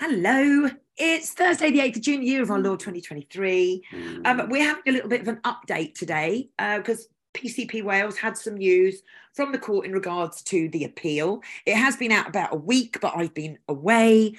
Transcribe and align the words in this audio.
Hello, 0.00 0.68
it's 0.96 1.30
Thursday, 1.34 1.70
the 1.70 1.78
8th 1.78 1.96
of 1.96 2.02
June, 2.02 2.22
year 2.26 2.42
of 2.42 2.50
our 2.50 2.58
Lord 2.58 2.80
2023. 2.80 3.80
Um, 4.24 4.48
we're 4.50 4.64
having 4.64 4.82
a 4.88 4.90
little 4.90 5.08
bit 5.08 5.20
of 5.20 5.28
an 5.28 5.40
update 5.44 5.94
today 5.94 6.50
because 6.58 7.06
uh, 7.06 7.38
PCP 7.38 7.84
Wales 7.84 8.16
had 8.16 8.36
some 8.36 8.56
news 8.56 9.02
from 9.34 9.52
the 9.52 9.58
court 9.58 9.86
in 9.86 9.92
regards 9.92 10.42
to 10.42 10.68
the 10.70 10.82
appeal. 10.82 11.42
It 11.64 11.76
has 11.76 11.96
been 11.96 12.10
out 12.10 12.28
about 12.28 12.52
a 12.52 12.56
week, 12.56 12.98
but 13.00 13.16
I've 13.16 13.34
been 13.34 13.56
away. 13.68 14.34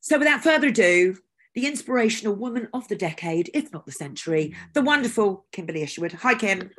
So 0.00 0.18
without 0.18 0.42
further 0.42 0.68
ado, 0.68 1.16
the 1.54 1.68
inspirational 1.68 2.34
woman 2.34 2.68
of 2.74 2.88
the 2.88 2.96
decade, 2.96 3.48
if 3.54 3.72
not 3.72 3.86
the 3.86 3.92
century, 3.92 4.56
the 4.72 4.82
wonderful 4.82 5.46
Kimberley 5.52 5.82
Isherwood. 5.82 6.14
Hi, 6.14 6.34
Kim. 6.34 6.70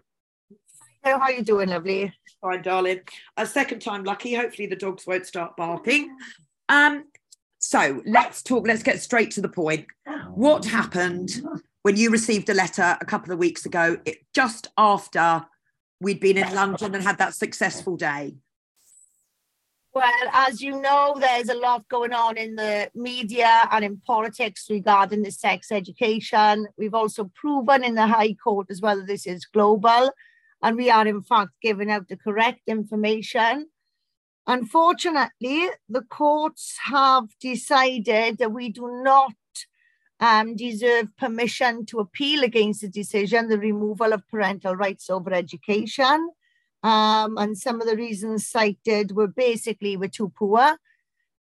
How 1.01 1.17
are 1.17 1.31
you 1.31 1.43
doing, 1.43 1.69
lovely? 1.69 2.13
Fine, 2.41 2.61
darling. 2.61 2.99
A 3.37 3.45
second 3.45 3.79
time 3.79 4.03
lucky. 4.03 4.35
Hopefully 4.35 4.67
the 4.67 4.75
dogs 4.75 5.07
won't 5.07 5.25
start 5.25 5.55
barking. 5.55 6.15
Um, 6.67 7.05
so 7.67 8.01
let's 8.05 8.41
talk, 8.41 8.65
let's 8.65 8.81
get 8.81 9.01
straight 9.01 9.31
to 9.31 9.41
the 9.41 9.49
point. 9.49 9.87
What 10.29 10.65
oh. 10.65 10.69
happened 10.69 11.41
when 11.81 11.97
you 11.97 12.09
received 12.09 12.47
a 12.47 12.53
letter 12.53 12.97
a 13.01 13.05
couple 13.05 13.33
of 13.33 13.39
weeks 13.39 13.65
ago, 13.65 13.97
it, 14.05 14.19
just 14.33 14.69
after 14.77 15.45
we'd 15.99 16.21
been 16.21 16.37
in 16.37 16.55
London 16.55 16.95
and 16.95 17.03
had 17.03 17.17
that 17.17 17.33
successful 17.33 17.97
day? 17.97 18.35
Well, 19.93 20.29
as 20.31 20.61
you 20.61 20.79
know, 20.79 21.17
there's 21.19 21.49
a 21.49 21.55
lot 21.55 21.85
going 21.89 22.13
on 22.13 22.37
in 22.37 22.55
the 22.55 22.89
media 22.95 23.67
and 23.69 23.83
in 23.83 23.97
politics 23.97 24.67
regarding 24.69 25.23
the 25.23 25.31
sex 25.31 25.69
education. 25.69 26.67
We've 26.77 26.93
also 26.93 27.29
proven 27.35 27.83
in 27.83 27.95
the 27.95 28.07
High 28.07 28.35
Court 28.35 28.67
as 28.69 28.79
well 28.79 28.95
that 28.95 29.07
this 29.07 29.27
is 29.27 29.43
global, 29.45 30.11
and 30.63 30.77
we 30.77 30.89
are 30.89 31.05
in 31.05 31.21
fact 31.21 31.51
giving 31.61 31.91
out 31.91 32.07
the 32.07 32.15
correct 32.15 32.61
information. 32.65 33.67
Unfortunately, 34.47 35.67
the 35.89 36.03
courts 36.09 36.77
have 36.85 37.25
decided 37.41 38.37
that 38.37 38.53
we 38.53 38.69
do 38.69 39.01
not 39.03 39.33
um, 40.21 40.55
deserve 40.55 41.15
permission 41.17 41.85
to 41.87 41.99
appeal 41.99 42.43
against 42.43 42.81
the 42.81 42.87
decision, 42.87 43.49
the 43.49 43.59
removal 43.59 44.13
of 44.13 44.27
parental 44.29 44.75
rights 44.75 45.09
over 45.09 45.33
education. 45.33 46.31
Um, 46.81 47.37
and 47.37 47.57
some 47.57 47.81
of 47.81 47.87
the 47.87 47.97
reasons 47.97 48.47
cited 48.47 49.11
were 49.11 49.27
basically 49.27 49.97
we're 49.97 50.07
too 50.07 50.31
poor 50.35 50.77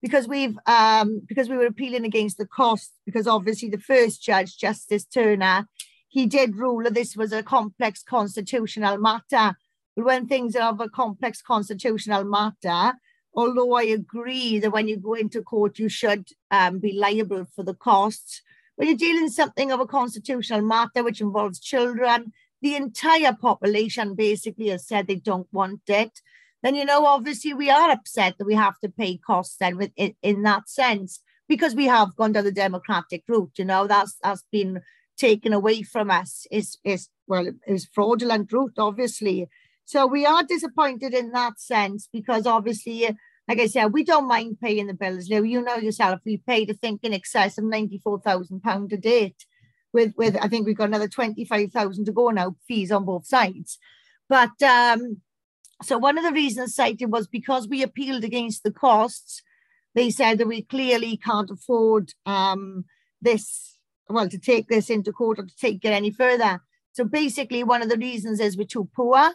because 0.03 0.27
we've 0.27 0.57
um, 0.67 1.23
because 1.27 1.49
we 1.49 1.57
were 1.57 1.67
appealing 1.67 2.05
against 2.05 2.39
the 2.39 2.47
cost 2.47 2.93
because 3.05 3.27
obviously 3.27 3.69
the 3.69 3.79
first 3.79 4.23
judge 4.23 4.57
Justice 4.57 5.05
Turner 5.05 5.69
he 6.09 6.27
did 6.27 6.57
rule 6.57 6.83
that 6.85 6.95
this 6.95 7.17
was 7.17 7.33
a 7.33 7.43
complex 7.43 8.03
constitutional 8.03 8.97
matter 8.99 9.57
but 9.97 10.05
when 10.05 10.29
things 10.29 10.55
are 10.55 10.71
of 10.71 10.81
a 10.81 10.89
complex 10.89 11.43
constitutional 11.43 12.25
matter, 12.25 12.95
although 13.35 13.75
I 13.75 13.85
agree 13.85 14.59
that 14.61 14.71
when 14.71 14.87
you 14.87 14.99
go 14.99 15.15
into 15.15 15.43
court, 15.43 15.79
you 15.79 15.89
should 15.89 16.29
um, 16.51 16.79
be 16.79 16.93
liable 16.93 17.47
for 17.55 17.65
the 17.65 17.75
costs, 17.75 18.43
when 18.77 18.89
you're 18.89 18.97
dealing 18.97 19.31
something 19.31 19.73
of 19.73 19.81
a 19.81 19.87
constitutional 19.87 20.61
matter 20.61 21.03
which 21.03 21.23
involves 21.23 21.59
children, 21.59 22.33
the 22.61 22.77
entire 22.77 23.33
population 23.33 24.15
basically 24.15 24.69
has 24.69 24.87
said 24.87 25.07
they 25.07 25.17
don't 25.17 25.49
want 25.51 25.81
it, 25.89 26.21
then 26.63 26.75
you 26.75 26.85
know 26.85 27.07
obviously 27.07 27.55
we 27.55 27.71
are 27.71 27.91
upset 27.91 28.37
that 28.39 28.47
we 28.47 28.55
have 28.55 28.79
to 28.81 28.89
pay 28.89 29.17
costs 29.19 29.57
then 29.59 29.77
with 29.77 29.93
in, 29.97 30.15
in 30.23 30.43
that 30.43 30.69
sense 30.69 31.21
because 31.49 31.75
we 31.75 31.87
have 31.87 32.17
gone 32.17 32.33
down 32.33 32.45
the 32.45 32.53
democratic 32.53 33.23
route. 33.29 33.53
You 33.57 33.65
know 33.65 33.87
that's 33.87 34.17
that's 34.23 34.45
been 34.51 34.81
taken 35.17 35.53
away 35.53 35.83
from 35.83 36.11
us. 36.11 36.47
Is 36.51 36.79
is 36.85 37.09
well, 37.27 37.47
it 37.47 37.87
fraudulent 37.93 38.53
route, 38.53 38.75
obviously. 38.79 39.49
So 39.87 40.07
we 40.07 40.27
are 40.27 40.43
disappointed 40.43 41.15
in 41.15 41.31
that 41.31 41.61
sense 41.61 42.09
because 42.13 42.45
obviously, 42.45 43.09
like 43.49 43.61
I 43.61 43.67
said, 43.69 43.93
we 43.93 44.03
don't 44.03 44.27
mind 44.27 44.59
paying 44.61 44.89
the 44.89 44.95
bills. 44.95 45.29
Now 45.29 45.43
you 45.43 45.63
know 45.63 45.77
yourself, 45.77 46.21
we 46.27 46.39
paid 46.39 46.71
I 46.71 46.75
think 46.75 47.05
in 47.05 47.15
excess 47.15 47.57
of 47.57 47.65
ninety 47.65 47.99
four 47.99 48.21
thousand 48.21 48.63
pound 48.63 48.93
a 48.93 48.97
date. 48.97 49.47
With 49.93 50.13
with 50.17 50.37
I 50.43 50.49
think 50.49 50.67
we've 50.67 50.77
got 50.77 50.89
another 50.89 51.09
twenty 51.09 51.45
five 51.45 51.71
thousand 51.71 52.05
to 52.07 52.13
go 52.13 52.31
now, 52.31 52.57
fees 52.67 52.91
on 52.91 53.05
both 53.05 53.27
sides. 53.27 53.79
But 54.29 54.61
um, 54.61 55.23
so 55.83 55.99
one 55.99 56.19
of 56.19 56.25
the 56.25 56.33
reasons 56.33 56.75
cited 56.75 57.13
was 57.13 57.29
because 57.29 57.69
we 57.69 57.83
appealed 57.83 58.25
against 58.25 58.65
the 58.65 58.73
costs. 58.73 59.43
They 59.95 60.11
said 60.11 60.39
that 60.39 60.49
we 60.49 60.63
clearly 60.63 61.17
can't 61.17 61.51
afford 61.51 62.13
um, 62.27 62.87
this, 63.23 63.79
well, 64.09 64.29
to 64.29 64.39
take 64.39 64.69
this 64.69 64.91
into 64.91 65.13
court 65.13 65.39
or 65.39 65.47
to 65.47 65.57
take 65.57 65.85
it 65.85 65.93
any 65.93 66.11
further. 66.11 66.61
So 66.93 67.05
basically, 67.05 67.63
one 67.63 67.83
of 67.83 67.89
the 67.89 67.97
reasons 67.97 68.41
is 68.41 68.57
we're 68.57 68.67
too 68.67 68.89
poor. 68.97 69.33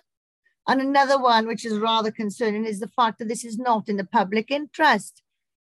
And 0.68 0.80
another 0.80 1.20
one, 1.20 1.48
which 1.48 1.66
is 1.66 1.80
rather 1.80 2.12
concerning, 2.12 2.66
is 2.66 2.80
the 2.80 2.88
fact 2.88 3.20
that 3.20 3.28
this 3.28 3.44
is 3.44 3.58
not 3.58 3.90
in 3.90 3.98
the 3.98 4.06
public 4.06 4.52
interest. 4.52 5.22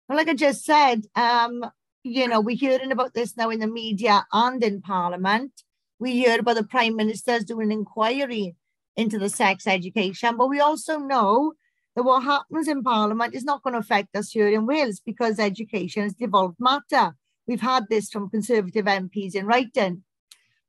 And 0.08 0.16
like 0.16 0.28
I 0.28 0.34
just 0.34 0.64
said, 0.64 1.06
um, 1.14 1.64
you 2.02 2.26
know, 2.26 2.40
we're 2.40 2.56
hearing 2.56 2.92
about 2.92 3.14
this 3.14 3.36
now 3.36 3.50
in 3.50 3.60
the 3.60 3.66
media 3.66 4.26
and 4.32 4.62
in 4.62 4.80
Parliament. 4.80 5.52
We 5.98 6.12
hear 6.12 6.38
about 6.38 6.56
the 6.56 6.64
Prime 6.64 6.96
Minister's 6.96 7.44
doing 7.44 7.66
an 7.66 7.72
inquiry 7.72 8.56
into 8.96 9.18
the 9.18 9.28
sex 9.28 9.66
education, 9.66 10.36
but 10.36 10.48
we 10.48 10.60
also 10.60 10.98
know 10.98 11.54
that 11.94 12.02
what 12.02 12.22
happens 12.22 12.68
in 12.68 12.82
Parliament 12.82 13.34
is 13.34 13.44
not 13.44 13.62
going 13.62 13.74
to 13.74 13.80
affect 13.80 14.14
us 14.16 14.30
here 14.30 14.48
in 14.48 14.66
Wales 14.66 15.00
because 15.04 15.38
education 15.38 16.04
is 16.04 16.14
devolved 16.14 16.56
matter. 16.58 17.14
We've 17.46 17.60
had 17.60 17.88
this 17.88 18.10
from 18.10 18.30
Conservative 18.30 18.84
MPs 18.84 19.34
in 19.34 19.46
writing. 19.46 20.04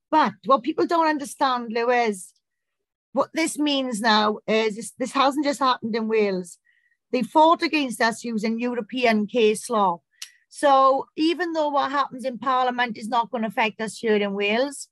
But 0.09 0.33
what 0.45 0.63
people 0.63 0.87
don't 0.87 1.07
understand, 1.07 1.71
Lou, 1.71 1.89
is 1.91 2.33
what 3.13 3.29
this 3.33 3.57
means 3.57 4.01
now 4.01 4.39
is 4.47 4.75
this, 4.75 4.91
this 4.97 5.11
hasn't 5.11 5.45
just 5.45 5.59
happened 5.59 5.95
in 5.95 6.07
Wales. 6.07 6.57
They 7.11 7.23
fought 7.23 7.63
against 7.63 8.01
us 8.01 8.23
using 8.23 8.59
European 8.59 9.25
case 9.25 9.69
law. 9.69 10.01
So 10.49 11.07
even 11.15 11.53
though 11.53 11.69
what 11.69 11.91
happens 11.91 12.25
in 12.25 12.37
Parliament 12.37 12.97
is 12.97 13.07
not 13.07 13.31
going 13.31 13.43
to 13.43 13.47
affect 13.47 13.81
us 13.81 13.97
here 13.97 14.15
in 14.15 14.33
Wales, 14.33 14.87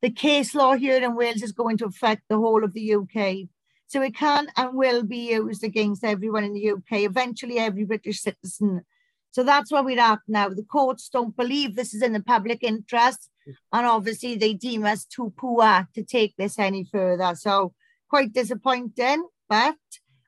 the 0.00 0.10
case 0.10 0.54
law 0.54 0.74
here 0.74 1.02
in 1.02 1.14
Wales 1.14 1.42
is 1.42 1.52
going 1.52 1.76
to 1.78 1.86
affect 1.86 2.22
the 2.28 2.38
whole 2.38 2.64
of 2.64 2.72
the 2.72 2.94
UK. 2.94 3.48
So 3.86 4.00
it 4.00 4.16
can 4.16 4.48
and 4.56 4.74
will 4.74 5.02
be 5.02 5.32
used 5.32 5.62
against 5.62 6.02
everyone 6.02 6.44
in 6.44 6.54
the 6.54 6.70
UK, 6.70 7.02
eventually 7.02 7.58
every 7.58 7.84
British 7.84 8.20
citizen. 8.20 8.84
So 9.32 9.42
that's 9.42 9.70
where 9.70 9.82
we're 9.82 10.00
at 10.00 10.20
now. 10.26 10.48
The 10.48 10.62
courts 10.62 11.08
don't 11.08 11.36
believe 11.36 11.74
this 11.74 11.94
is 11.94 12.02
in 12.02 12.12
the 12.12 12.22
public 12.22 12.62
interest. 12.62 13.28
And 13.72 13.86
obviously, 13.86 14.36
they 14.36 14.54
deem 14.54 14.84
us 14.84 15.04
too 15.04 15.32
poor 15.36 15.88
to 15.94 16.02
take 16.02 16.34
this 16.36 16.58
any 16.58 16.84
further. 16.84 17.34
So, 17.34 17.74
quite 18.08 18.32
disappointing. 18.32 19.26
But 19.48 19.76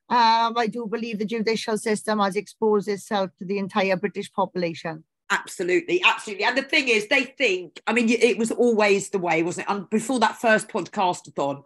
um, 0.08 0.56
I 0.56 0.68
do 0.70 0.86
believe 0.86 1.18
the 1.18 1.24
judicial 1.24 1.78
system 1.78 2.18
has 2.18 2.36
exposed 2.36 2.88
itself 2.88 3.30
to 3.38 3.44
the 3.44 3.58
entire 3.58 3.96
British 3.96 4.32
population. 4.32 5.04
Absolutely, 5.30 6.02
absolutely. 6.04 6.44
And 6.44 6.58
the 6.58 6.62
thing 6.62 6.88
is, 6.88 7.08
they 7.08 7.24
think, 7.24 7.80
I 7.86 7.92
mean, 7.94 8.10
it 8.10 8.36
was 8.36 8.50
always 8.50 9.08
the 9.08 9.18
way, 9.18 9.42
wasn't 9.42 9.66
it? 9.66 9.72
And 9.72 9.88
before 9.88 10.20
that 10.20 10.36
first 10.36 10.68
podcast-a-thon, 10.68 11.62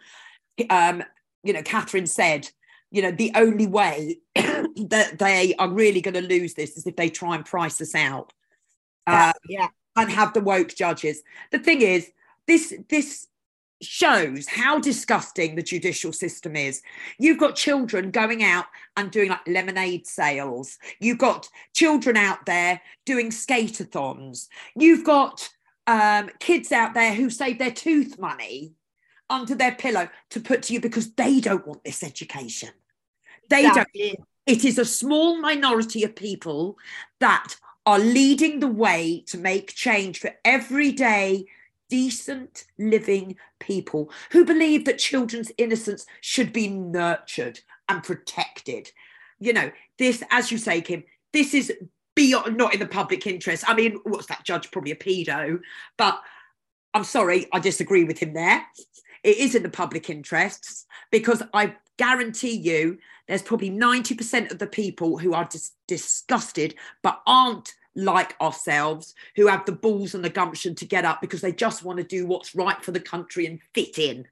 um, 0.70 1.02
you 1.42 1.52
know, 1.52 1.62
Kathryn 1.62 2.08
said, 2.08 2.48
you 2.90 3.02
know, 3.02 3.10
the 3.10 3.32
only 3.34 3.66
way 3.66 4.18
that 4.36 5.16
they 5.18 5.54
are 5.58 5.68
really 5.68 6.00
going 6.00 6.14
to 6.14 6.22
lose 6.22 6.54
this 6.54 6.76
is 6.76 6.86
if 6.86 6.96
they 6.96 7.10
try 7.10 7.34
and 7.34 7.44
price 7.44 7.80
us 7.80 7.94
out. 7.94 8.32
Uh, 9.06 9.32
yeah 9.48 9.68
and 9.98 10.10
have 10.10 10.32
the 10.32 10.40
woke 10.40 10.74
judges. 10.74 11.22
The 11.50 11.58
thing 11.58 11.82
is, 11.82 12.10
this 12.46 12.74
this 12.88 13.26
shows 13.80 14.48
how 14.48 14.80
disgusting 14.80 15.54
the 15.54 15.62
judicial 15.62 16.12
system 16.12 16.56
is. 16.56 16.82
You've 17.18 17.38
got 17.38 17.54
children 17.54 18.10
going 18.10 18.42
out 18.42 18.66
and 18.96 19.10
doing 19.10 19.28
like 19.28 19.46
lemonade 19.46 20.06
sales. 20.06 20.78
You've 21.00 21.18
got 21.18 21.48
children 21.74 22.16
out 22.16 22.44
there 22.46 22.80
doing 23.06 23.30
skateathons. 23.30 24.48
You've 24.74 25.04
got 25.04 25.48
um, 25.86 26.30
kids 26.40 26.72
out 26.72 26.94
there 26.94 27.14
who 27.14 27.30
save 27.30 27.58
their 27.58 27.70
tooth 27.70 28.18
money 28.18 28.74
under 29.30 29.54
their 29.54 29.74
pillow 29.74 30.08
to 30.30 30.40
put 30.40 30.62
to 30.64 30.72
you 30.72 30.80
because 30.80 31.12
they 31.12 31.40
don't 31.40 31.66
want 31.66 31.84
this 31.84 32.02
education. 32.02 32.70
They 33.48 33.66
exactly. 33.66 34.16
don't. 34.16 34.28
It 34.46 34.64
is 34.64 34.78
a 34.78 34.84
small 34.84 35.38
minority 35.38 36.04
of 36.04 36.16
people 36.16 36.78
that 37.20 37.54
are 37.88 37.98
leading 37.98 38.60
the 38.60 38.68
way 38.68 39.24
to 39.26 39.38
make 39.38 39.74
change 39.74 40.18
for 40.18 40.30
everyday, 40.44 41.46
decent 41.88 42.66
living 42.78 43.34
people 43.60 44.12
who 44.30 44.44
believe 44.44 44.84
that 44.84 44.98
children's 44.98 45.50
innocence 45.56 46.04
should 46.20 46.52
be 46.52 46.68
nurtured 46.68 47.60
and 47.88 48.02
protected. 48.02 48.92
You 49.40 49.54
know, 49.54 49.70
this, 49.98 50.22
as 50.30 50.52
you 50.52 50.58
say, 50.58 50.82
Kim, 50.82 51.02
this 51.32 51.54
is 51.54 51.72
beyond 52.14 52.58
not 52.58 52.74
in 52.74 52.80
the 52.80 52.86
public 52.86 53.26
interest. 53.26 53.64
I 53.66 53.72
mean, 53.72 53.98
what's 54.04 54.26
that 54.26 54.44
judge? 54.44 54.70
Probably 54.70 54.92
a 54.92 54.94
pedo, 54.94 55.58
but 55.96 56.20
I'm 56.92 57.04
sorry, 57.04 57.46
I 57.54 57.58
disagree 57.58 58.04
with 58.04 58.18
him 58.18 58.34
there. 58.34 58.66
It 59.24 59.38
is 59.38 59.54
in 59.54 59.62
the 59.62 59.70
public 59.70 60.10
interests 60.10 60.84
because 61.10 61.42
I 61.54 61.76
guarantee 61.96 62.54
you 62.54 62.98
there's 63.28 63.40
probably 63.40 63.70
90% 63.70 64.50
of 64.50 64.58
the 64.58 64.66
people 64.66 65.16
who 65.16 65.32
are 65.32 65.46
dis- 65.46 65.72
disgusted 65.86 66.74
but 67.02 67.22
aren't 67.26 67.74
like 67.98 68.40
ourselves 68.40 69.14
who 69.34 69.48
have 69.48 69.66
the 69.66 69.72
balls 69.72 70.14
and 70.14 70.24
the 70.24 70.30
gumption 70.30 70.72
to 70.76 70.86
get 70.86 71.04
up 71.04 71.20
because 71.20 71.40
they 71.40 71.50
just 71.50 71.82
want 71.82 71.98
to 71.98 72.04
do 72.04 72.26
what's 72.26 72.54
right 72.54 72.82
for 72.82 72.92
the 72.92 73.00
country 73.00 73.44
and 73.44 73.58
fit 73.74 73.98
in. 73.98 74.24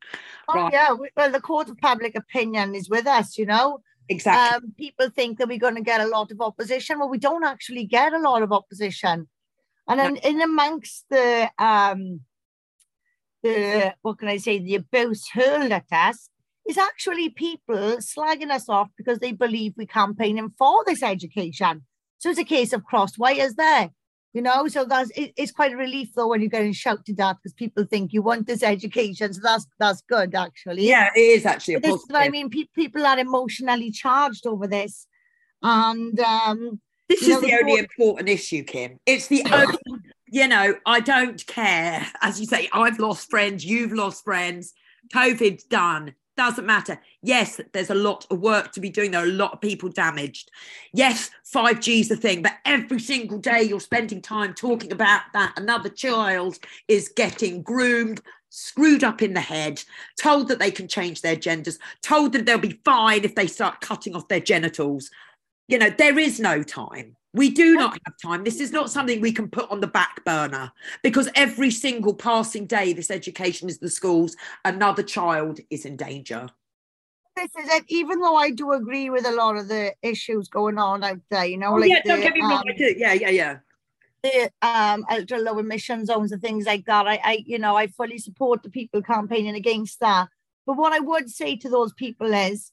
Oh, 0.48 0.54
right? 0.54 0.72
yeah. 0.72 0.94
Well, 1.16 1.32
the 1.32 1.40
court 1.40 1.68
of 1.68 1.76
public 1.78 2.16
opinion 2.16 2.76
is 2.76 2.88
with 2.88 3.08
us, 3.08 3.36
you 3.36 3.44
know. 3.44 3.80
Exactly. 4.08 4.68
Um, 4.68 4.74
people 4.78 5.10
think 5.10 5.38
that 5.38 5.48
we're 5.48 5.58
going 5.58 5.74
to 5.74 5.80
get 5.80 6.00
a 6.00 6.06
lot 6.06 6.30
of 6.30 6.40
opposition. 6.40 7.00
Well, 7.00 7.08
we 7.08 7.18
don't 7.18 7.44
actually 7.44 7.86
get 7.86 8.12
a 8.12 8.20
lot 8.20 8.42
of 8.42 8.52
opposition. 8.52 9.28
And 9.88 9.98
then 10.00 10.16
in 10.16 10.40
amongst 10.40 11.04
the 11.10 11.50
um 11.58 12.20
the 13.42 13.94
what 14.02 14.18
can 14.18 14.28
I 14.28 14.36
say, 14.36 14.58
the 14.60 14.76
abuse 14.76 15.28
hurled 15.32 15.72
at 15.72 15.86
us 15.90 16.28
is 16.68 16.78
actually 16.78 17.30
people 17.30 17.98
slagging 17.98 18.50
us 18.50 18.68
off 18.68 18.88
because 18.96 19.18
they 19.18 19.32
believe 19.32 19.74
we're 19.76 19.86
campaigning 19.86 20.52
for 20.56 20.84
this 20.86 21.02
education. 21.02 21.84
So 22.18 22.30
it's 22.30 22.38
a 22.38 22.44
case 22.44 22.72
of 22.72 22.84
cross 22.84 23.18
wires 23.18 23.54
there, 23.54 23.90
you 24.32 24.42
know. 24.42 24.68
So 24.68 24.84
that's 24.84 25.10
it, 25.10 25.32
it's 25.36 25.52
quite 25.52 25.72
a 25.72 25.76
relief 25.76 26.10
though 26.14 26.28
when 26.28 26.40
you're 26.40 26.50
getting 26.50 26.72
shouted 26.72 27.20
at 27.20 27.36
because 27.36 27.52
people 27.52 27.84
think 27.84 28.12
you 28.12 28.22
want 28.22 28.46
this 28.46 28.62
education. 28.62 29.32
So 29.34 29.40
that's 29.42 29.66
that's 29.78 30.02
good 30.02 30.34
actually. 30.34 30.88
Yeah, 30.88 31.10
it 31.14 31.20
is 31.20 31.46
actually. 31.46 31.74
A 31.74 31.80
this 31.80 31.94
is 31.94 32.04
what 32.08 32.22
I 32.22 32.28
mean. 32.30 32.50
Pe- 32.50 32.68
people 32.74 33.06
are 33.06 33.18
emotionally 33.18 33.90
charged 33.90 34.46
over 34.46 34.66
this, 34.66 35.06
and 35.62 36.18
um, 36.20 36.80
This 37.08 37.22
You 37.22 37.28
know, 37.28 37.34
is 37.36 37.40
the 37.42 37.46
the 37.48 37.58
only 37.60 37.78
important 37.78 38.28
issue, 38.28 38.64
Kim. 38.64 38.98
It's 39.06 39.28
the 39.28 39.44
only, 39.52 39.78
you 40.28 40.48
know, 40.48 40.74
I 40.84 41.00
don't 41.00 41.44
care. 41.46 42.06
As 42.20 42.40
you 42.40 42.46
say, 42.46 42.68
I've 42.72 42.98
lost 42.98 43.30
friends, 43.30 43.64
you've 43.64 43.92
lost 43.92 44.24
friends, 44.24 44.72
COVID's 45.14 45.64
done. 45.64 46.14
Doesn't 46.36 46.66
matter. 46.66 47.00
Yes, 47.22 47.60
there's 47.72 47.90
a 47.90 47.94
lot 47.94 48.26
of 48.30 48.40
work 48.40 48.72
to 48.72 48.80
be 48.80 48.90
doing. 48.90 49.10
There 49.10 49.22
are 49.22 49.28
a 49.28 49.32
lot 49.32 49.52
of 49.52 49.60
people 49.60 49.88
damaged. 49.88 50.50
Yes, 50.92 51.30
5G 51.54 52.00
is 52.00 52.08
the 52.10 52.16
thing, 52.16 52.42
but 52.42 52.52
every 52.66 53.00
single 53.00 53.38
day 53.38 53.62
you're 53.62 53.80
spending 53.80 54.20
time 54.20 54.52
talking 54.52 54.92
about 54.92 55.22
that. 55.32 55.54
Another 55.56 55.88
child 55.88 56.58
is 56.88 57.08
getting 57.16 57.62
groomed, 57.62 58.20
screwed 58.50 59.02
up 59.02 59.22
in 59.22 59.32
the 59.32 59.40
head, 59.40 59.82
told 60.20 60.48
that 60.48 60.58
they 60.58 60.70
can 60.70 60.88
change 60.88 61.22
their 61.22 61.36
genders, 61.36 61.78
told 62.02 62.32
that 62.32 62.44
they'll 62.44 62.58
be 62.58 62.80
fine 62.84 63.24
if 63.24 63.34
they 63.34 63.46
start 63.46 63.80
cutting 63.80 64.14
off 64.14 64.28
their 64.28 64.40
genitals 64.40 65.10
you 65.68 65.78
know 65.78 65.90
there 65.90 66.18
is 66.18 66.38
no 66.40 66.62
time 66.62 67.16
we 67.36 67.50
do 67.50 67.74
not 67.74 67.98
have 68.04 68.14
time 68.22 68.44
this 68.44 68.60
is 68.60 68.72
not 68.72 68.90
something 68.90 69.20
we 69.20 69.32
can 69.32 69.48
put 69.48 69.70
on 69.70 69.80
the 69.80 69.86
back 69.86 70.24
burner 70.24 70.72
because 71.02 71.28
every 71.34 71.70
single 71.70 72.14
passing 72.14 72.66
day 72.66 72.92
this 72.92 73.10
education 73.10 73.68
is 73.68 73.78
the 73.78 73.90
schools 73.90 74.36
another 74.64 75.02
child 75.02 75.60
is 75.70 75.84
in 75.84 75.96
danger 75.96 76.48
this 77.36 77.50
is 77.62 77.70
it. 77.70 77.84
Even 77.88 78.20
though 78.20 78.36
I 78.36 78.50
do 78.50 78.72
agree 78.72 79.10
with 79.10 79.26
a 79.26 79.30
lot 79.30 79.58
of 79.58 79.68
the 79.68 79.92
issues 80.00 80.48
going 80.48 80.78
on 80.78 81.04
out 81.04 81.20
there, 81.28 81.44
you 81.44 81.58
know, 81.58 81.74
oh, 81.74 81.76
like 81.76 81.90
yeah 81.90 82.00
the, 82.02 82.08
don't 82.08 82.22
get 82.22 82.32
me 82.32 82.40
wrong 82.40 82.52
um, 82.52 82.64
i 82.66 82.72
do 82.72 82.94
yeah 82.96 83.12
yeah 83.12 83.28
yeah 83.28 83.56
the 84.22 84.50
um, 84.62 85.04
ultra 85.10 85.38
low 85.38 85.58
emission 85.58 86.06
zones 86.06 86.32
and 86.32 86.42
things 86.42 86.66
like 86.66 86.84
that. 86.86 87.06
I, 87.06 87.20
I, 87.22 87.44
you 87.46 87.58
know, 87.58 87.76
I 87.76 87.86
fully 87.88 88.18
support 88.18 88.62
the 88.62 88.70
people 88.70 89.02
campaigning 89.02 89.54
against 89.54 90.00
that. 90.00 90.28
But 90.66 90.76
what 90.76 90.92
I 90.92 91.00
would 91.00 91.30
say 91.30 91.56
to 91.56 91.68
those 91.68 91.92
people 91.92 92.32
is, 92.32 92.72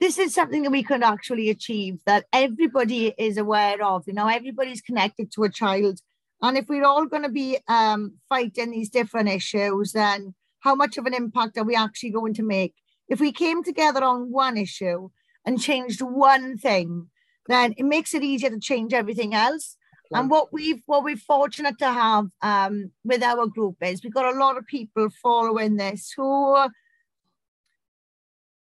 this 0.00 0.18
is 0.18 0.34
something 0.34 0.62
that 0.62 0.70
we 0.70 0.82
could 0.82 1.02
actually 1.02 1.50
achieve 1.50 2.00
that 2.06 2.26
everybody 2.32 3.14
is 3.18 3.36
aware 3.36 3.82
of. 3.82 4.04
You 4.06 4.14
know, 4.14 4.28
everybody's 4.28 4.80
connected 4.80 5.32
to 5.32 5.44
a 5.44 5.50
child, 5.50 6.00
and 6.42 6.56
if 6.56 6.68
we're 6.68 6.84
all 6.84 7.06
going 7.06 7.24
to 7.24 7.28
be 7.28 7.58
um, 7.68 8.14
fighting 8.28 8.70
these 8.70 8.90
different 8.90 9.28
issues, 9.28 9.92
then 9.92 10.34
how 10.60 10.74
much 10.74 10.98
of 10.98 11.06
an 11.06 11.14
impact 11.14 11.58
are 11.58 11.64
we 11.64 11.74
actually 11.76 12.10
going 12.10 12.34
to 12.34 12.42
make? 12.42 12.74
If 13.08 13.20
we 13.20 13.32
came 13.32 13.64
together 13.64 14.04
on 14.04 14.30
one 14.30 14.56
issue 14.56 15.08
and 15.44 15.60
changed 15.60 16.02
one 16.02 16.58
thing, 16.58 17.08
then 17.46 17.74
it 17.76 17.84
makes 17.84 18.14
it 18.14 18.22
easier 18.22 18.50
to 18.50 18.60
change 18.60 18.92
everything 18.92 19.34
else. 19.34 19.76
And 20.10 20.30
what 20.30 20.52
we've 20.52 20.82
what 20.86 21.04
we're 21.04 21.16
fortunate 21.16 21.78
to 21.80 21.92
have 21.92 22.26
um, 22.40 22.92
with 23.04 23.22
our 23.22 23.46
group 23.46 23.76
is 23.82 24.02
we've 24.02 24.14
got 24.14 24.34
a 24.34 24.38
lot 24.38 24.56
of 24.56 24.66
people 24.66 25.08
following 25.22 25.76
this 25.76 26.12
who, 26.16 26.56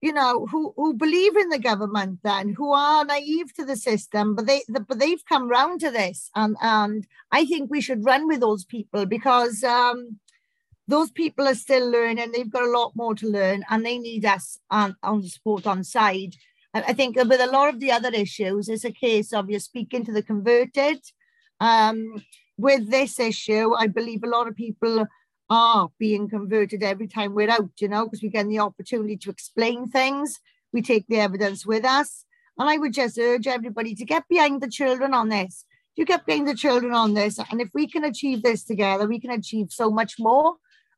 you 0.01 0.13
know, 0.13 0.47
who 0.47 0.73
who 0.77 0.95
believe 0.95 1.37
in 1.37 1.51
the 1.51 1.59
government, 1.59 2.21
then 2.23 2.55
who 2.55 2.73
are 2.73 3.05
naive 3.05 3.53
to 3.55 3.65
the 3.65 3.77
system, 3.77 4.35
but 4.35 4.47
they 4.47 4.63
but 4.69 4.99
they've 4.99 5.25
come 5.27 5.49
round 5.49 5.81
to 5.81 5.91
this, 5.91 6.31
and 6.35 6.57
and 6.63 7.07
I 7.31 7.45
think 7.45 7.71
we 7.71 7.81
should 7.81 8.05
run 8.05 8.27
with 8.27 8.41
those 8.41 8.65
people 8.65 9.05
because 9.05 9.63
um, 9.63 10.19
those 10.89 11.11
people 11.11 11.47
are 11.47 11.55
still 11.55 11.91
learning. 11.91 12.33
They've 12.33 12.51
got 12.51 12.65
a 12.65 12.71
lot 12.71 12.93
more 12.97 13.15
to 13.17 13.29
learn, 13.29 13.65
and 13.69 13.85
they 13.85 13.99
need 13.99 14.25
us 14.25 14.59
on 14.71 14.97
on 15.03 15.21
the 15.21 15.29
support 15.29 15.67
on 15.67 15.85
side. 15.85 16.35
I 16.73 16.83
I 16.83 16.93
think 16.95 17.17
with 17.17 17.41
a 17.41 17.51
lot 17.51 17.69
of 17.69 17.81
the 17.81 17.93
other 17.93 18.11
issues, 18.11 18.69
it's 18.69 18.85
a 18.85 18.93
case 18.93 19.35
of 19.35 19.51
you're 19.51 19.61
speaking 19.61 20.05
to 20.07 20.13
the 20.13 20.23
converted. 20.23 21.01
Um, 21.61 22.25
with 22.57 22.91
this 22.91 23.19
issue, 23.19 23.75
I 23.75 23.87
believe 23.87 24.23
a 24.23 24.29
lot 24.29 24.47
of 24.49 24.55
people 24.55 25.07
are 25.51 25.91
being 25.99 26.29
converted 26.29 26.83
every 26.83 27.09
time 27.09 27.35
we're 27.35 27.51
out, 27.51 27.71
you 27.79 27.89
know, 27.89 28.05
because 28.05 28.23
we 28.23 28.29
get 28.29 28.47
the 28.47 28.61
opportunity 28.61 29.17
to 29.17 29.31
explain 29.31 29.89
things. 29.89 30.39
We 30.73 30.81
take 30.81 31.09
the 31.09 31.19
evidence 31.19 31.67
with 31.67 31.85
us. 31.85 32.25
And 32.57 32.71
I 32.71 32.79
would 32.79 32.95
just 32.95 33.19
urge 33.19 33.49
everybody 33.49 33.95
to 33.97 34.05
get 34.05 34.29
behind 34.29 34.63
the 34.63 34.69
children 34.69 35.13
on 35.13 35.29
this. 35.29 35.65
You 35.97 36.05
get 36.05 36.25
behind 36.25 36.47
the 36.47 36.55
children 36.55 36.95
on 36.95 37.13
this, 37.15 37.39
and 37.39 37.61
if 37.61 37.69
we 37.75 37.87
can 37.87 38.05
achieve 38.05 38.43
this 38.43 38.65
together, 38.65 39.07
we 39.07 39.21
can 39.21 39.33
achieve 39.33 39.67
so 39.71 39.91
much 39.91 40.15
more. 40.19 40.55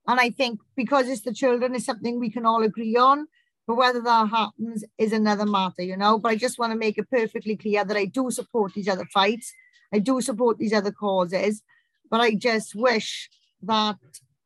And 0.07 0.21
I 0.21 0.31
think 0.31 0.61
because 0.77 1.09
it's 1.09 1.23
the 1.23 1.33
children 1.33 1.75
is 1.75 1.85
something 1.85 2.21
we 2.21 2.31
can 2.31 2.47
all 2.47 2.63
agree 2.63 2.97
on. 2.97 3.27
But 3.67 3.77
whether 3.77 4.01
that 4.01 4.29
happens 4.29 4.85
is 4.99 5.13
another 5.13 5.47
matter, 5.47 5.83
you 5.83 5.97
know. 5.97 6.19
But 6.19 6.33
I 6.33 6.37
just 6.37 6.59
want 6.59 6.73
to 6.73 6.79
make 6.79 6.99
it 6.99 7.11
perfectly 7.11 7.57
clear 7.57 7.85
that 7.85 7.97
I 7.97 8.05
do 8.05 8.31
support 8.31 8.75
these 8.75 8.89
other 8.89 9.07
fights. 9.07 9.53
I 9.93 9.99
do 9.99 10.21
support 10.21 10.59
these 10.59 10.73
other 10.73 10.93
causes, 10.93 11.63
but 12.11 12.21
I 12.21 12.35
just 12.35 12.75
wish 12.75 13.31
that 13.63 13.99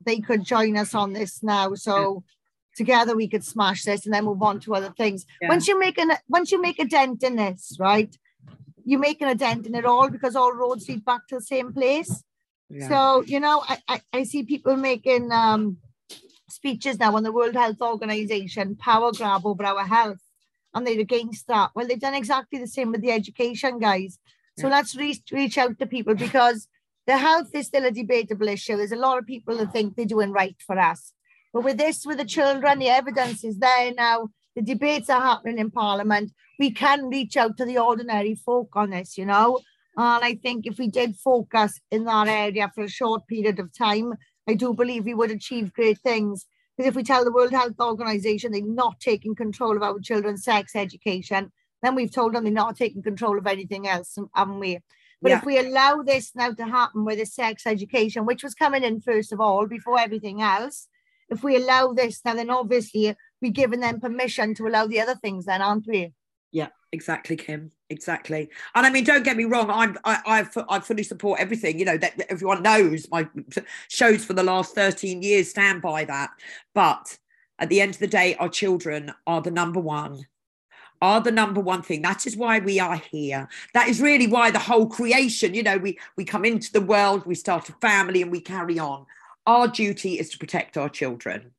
they 0.05 0.21
could 0.21 0.45
join 0.45 0.77
us 0.77 0.95
on 0.95 1.13
this 1.13 1.43
now. 1.43 1.75
So 1.75 2.23
together 2.77 3.17
we 3.17 3.29
could 3.29 3.45
smash 3.45 3.85
this 3.85 4.05
and 4.05 4.15
then 4.15 4.25
move 4.25 4.43
on 4.43 4.61
to 4.61 4.75
other 4.75 4.93
things. 4.97 5.25
Yeah. 5.41 5.49
Once 5.49 5.67
you 5.67 5.79
make 5.79 5.99
an 5.99 6.13
once 6.29 6.53
you 6.53 6.61
make 6.61 6.79
a 6.79 6.85
dent 6.85 7.23
in 7.23 7.37
this, 7.37 7.77
right? 7.81 8.15
You're 8.85 9.01
making 9.01 9.29
a 9.29 9.35
dent 9.35 9.67
in 9.67 9.75
it 9.75 9.85
all 9.85 10.09
because 10.11 10.37
all 10.37 10.53
roads 10.53 10.89
lead 10.89 11.05
back 11.05 11.27
to 11.29 11.37
the 11.37 11.41
same 11.41 11.73
place. 11.73 12.23
yeah. 12.71 12.89
So, 12.89 13.23
you 13.23 13.41
know, 13.41 13.65
I, 13.69 13.79
I, 13.89 14.01
I 14.13 14.23
see 14.23 14.45
people 14.45 14.77
making 14.77 15.33
um, 15.33 15.79
speeches 16.49 16.99
now 16.99 17.17
on 17.17 17.25
the 17.25 17.33
World 17.33 17.55
Health 17.55 17.81
Organization, 17.81 18.77
power 18.77 19.11
grab 19.13 19.45
over 19.45 19.65
our 19.65 19.85
health, 19.85 20.23
and 20.73 20.87
they're 20.87 21.01
against 21.01 21.49
that. 21.49 21.71
Well, 21.75 21.89
they've 21.89 21.99
done 21.99 22.15
exactly 22.15 22.61
the 22.61 22.69
same 22.69 22.93
with 22.93 23.03
the 23.03 23.11
education 23.11 23.81
guys. 23.81 24.21
So 24.59 24.69
let's 24.69 24.97
reach, 24.97 25.21
reach 25.33 25.59
out 25.59 25.79
to 25.79 25.87
people 25.87 26.15
because 26.15 26.67
the 27.07 27.17
health 27.17 27.55
is 27.55 27.67
still 27.67 27.85
a 27.85 27.91
debatable 27.91 28.49
issue. 28.49 28.77
There's 28.77 28.93
a 28.93 28.97
lot 28.97 29.19
of 29.19 29.27
people 29.27 29.57
that 29.59 29.73
think 29.73 29.95
they're 29.95 30.07
doing 30.07 30.33
right 30.33 30.57
for 30.67 30.79
us. 30.79 31.13
But 31.53 31.65
with 31.65 31.79
this, 31.79 32.05
with 32.05 32.19
the 32.19 32.25
children, 32.25 32.79
the 32.79 32.89
evidence 32.89 33.45
is 33.45 33.59
there 33.59 33.93
now. 33.95 34.29
The 34.57 34.63
debates 34.63 35.09
are 35.09 35.21
happening 35.21 35.59
in 35.59 35.71
Parliament. 35.71 36.33
We 36.59 36.71
can 36.71 37.09
reach 37.09 37.37
out 37.37 37.57
to 37.59 37.65
the 37.65 37.79
ordinary 37.79 38.35
folk 38.35 38.71
on 38.75 38.91
this, 38.91 39.17
you 39.17 39.27
know. 39.27 39.61
And 39.97 40.25
I 40.25 40.35
think 40.35 40.67
if 40.67 40.79
we 40.79 40.89
did 40.89 41.17
focus 41.17 41.81
in 41.91 42.05
that 42.05 42.29
area 42.29 42.71
for 42.75 42.85
a 42.85 42.89
short 42.89 43.27
period 43.27 43.59
of 43.59 43.77
time, 43.77 44.15
I 44.49 44.55
do 44.55 44.75
believe 44.75 45.05
we 45.05 45.15
would 45.15 45.31
achieve 45.31 45.73
great 45.73 45.99
things. 45.99 46.47
Because 46.77 46.91
if 46.91 46.95
we 46.95 47.03
tell 47.03 47.25
the 47.25 47.33
World 47.33 47.53
Health 47.53 47.81
Organization 47.81 48.53
they're 48.53 48.63
not 48.63 49.01
taking 49.01 49.35
control 49.35 49.77
of 49.77 49.83
our 49.83 49.99
children's 50.01 50.45
sex 50.45 50.77
education, 50.77 51.53
then 51.83 51.95
we've 51.95 52.13
told 52.13 52.35
them 52.35 52.45
they're 52.45 52.53
not 52.53 52.77
taking 52.77 53.03
control 53.03 53.39
of 53.39 53.47
anything 53.47 53.89
else, 53.89 54.19
haven't 54.35 54.59
we? 54.59 54.81
But 55.23 55.31
Yeah. 55.31 55.39
if 55.39 55.45
we 55.45 55.59
allow 55.59 56.03
this 56.03 56.35
now 56.35 56.53
to 56.53 56.65
happen 56.65 57.05
with 57.05 57.19
the 57.19 57.27
sex 57.27 57.67
education, 57.67 58.27
which 58.27 58.43
was 58.43 58.55
coming 58.55 58.85
in 58.85 59.01
first 59.01 59.33
of 59.33 59.41
all 59.41 59.67
before 59.67 59.99
everything 59.99 60.43
else, 60.43 60.89
if 61.29 61.43
we 61.43 61.57
allow 61.57 61.93
this 61.93 62.21
now, 62.25 62.35
then 62.35 62.51
obviously 62.51 63.17
we're 63.41 63.53
giving 63.53 63.81
them 63.81 64.01
permission 64.01 64.55
to 64.55 64.67
allow 64.67 64.87
the 64.87 65.01
other 65.01 65.15
things, 65.17 65.47
then, 65.47 65.63
aren't 65.63 65.87
we? 65.87 66.13
Yeah, 66.53 66.69
exactly, 66.93 67.37
Kim. 67.37 67.73
Exactly. 67.91 68.49
And 68.75 68.87
I 68.87 68.91
mean, 68.91 69.05
don't 69.05 69.25
get 69.25 69.37
me 69.37 69.45
wrong. 69.45 69.71
I'm 69.71 69.97
I 70.05 70.47
I, 70.55 70.65
I 70.77 70.81
fully 70.81 71.03
support 71.03 71.41
everything. 71.41 71.79
You 71.79 71.85
know 71.85 71.97
that 71.97 72.17
that 72.19 72.31
everyone 72.31 72.63
knows 72.63 73.09
my 73.11 73.29
shows 73.89 74.25
for 74.25 74.33
the 74.33 74.43
last 74.43 74.75
13 74.75 75.23
years 75.23 75.51
stand 75.51 75.83
by 75.83 76.05
that. 76.05 76.31
But 76.75 77.19
at 77.59 77.69
the 77.69 77.81
end 77.81 77.95
of 77.95 78.01
the 78.01 78.07
day, 78.07 78.35
our 78.37 78.49
children 78.49 79.13
are 79.27 79.41
the 79.41 79.51
number 79.51 79.81
one. 79.81 80.27
Are 81.03 81.21
the 81.21 81.31
number 81.31 81.61
one 81.61 81.83
thing. 81.83 82.03
That 82.03 82.27
is 82.27 82.37
why 82.37 82.59
we 82.59 82.81
are 82.81 82.97
here. 82.97 83.49
That 83.75 83.89
is 83.89 84.01
really 84.01 84.27
why 84.27 84.51
the 84.51 84.59
whole 84.59 84.87
creation. 84.87 85.55
You 85.55 85.63
know, 85.63 85.77
we 85.77 85.99
we 86.17 86.25
come 86.25 86.45
into 86.45 86.73
the 86.73 86.81
world, 86.81 87.27
we 87.27 87.35
start 87.35 87.69
a 87.69 87.73
family, 87.75 88.23
and 88.23 88.31
we 88.31 88.41
carry 88.41 88.79
on. 88.79 89.07
Our 89.47 89.69
duty 89.69 90.19
is 90.19 90.31
to 90.31 90.39
protect 90.39 90.77
our 90.77 90.89
children. 90.89 91.53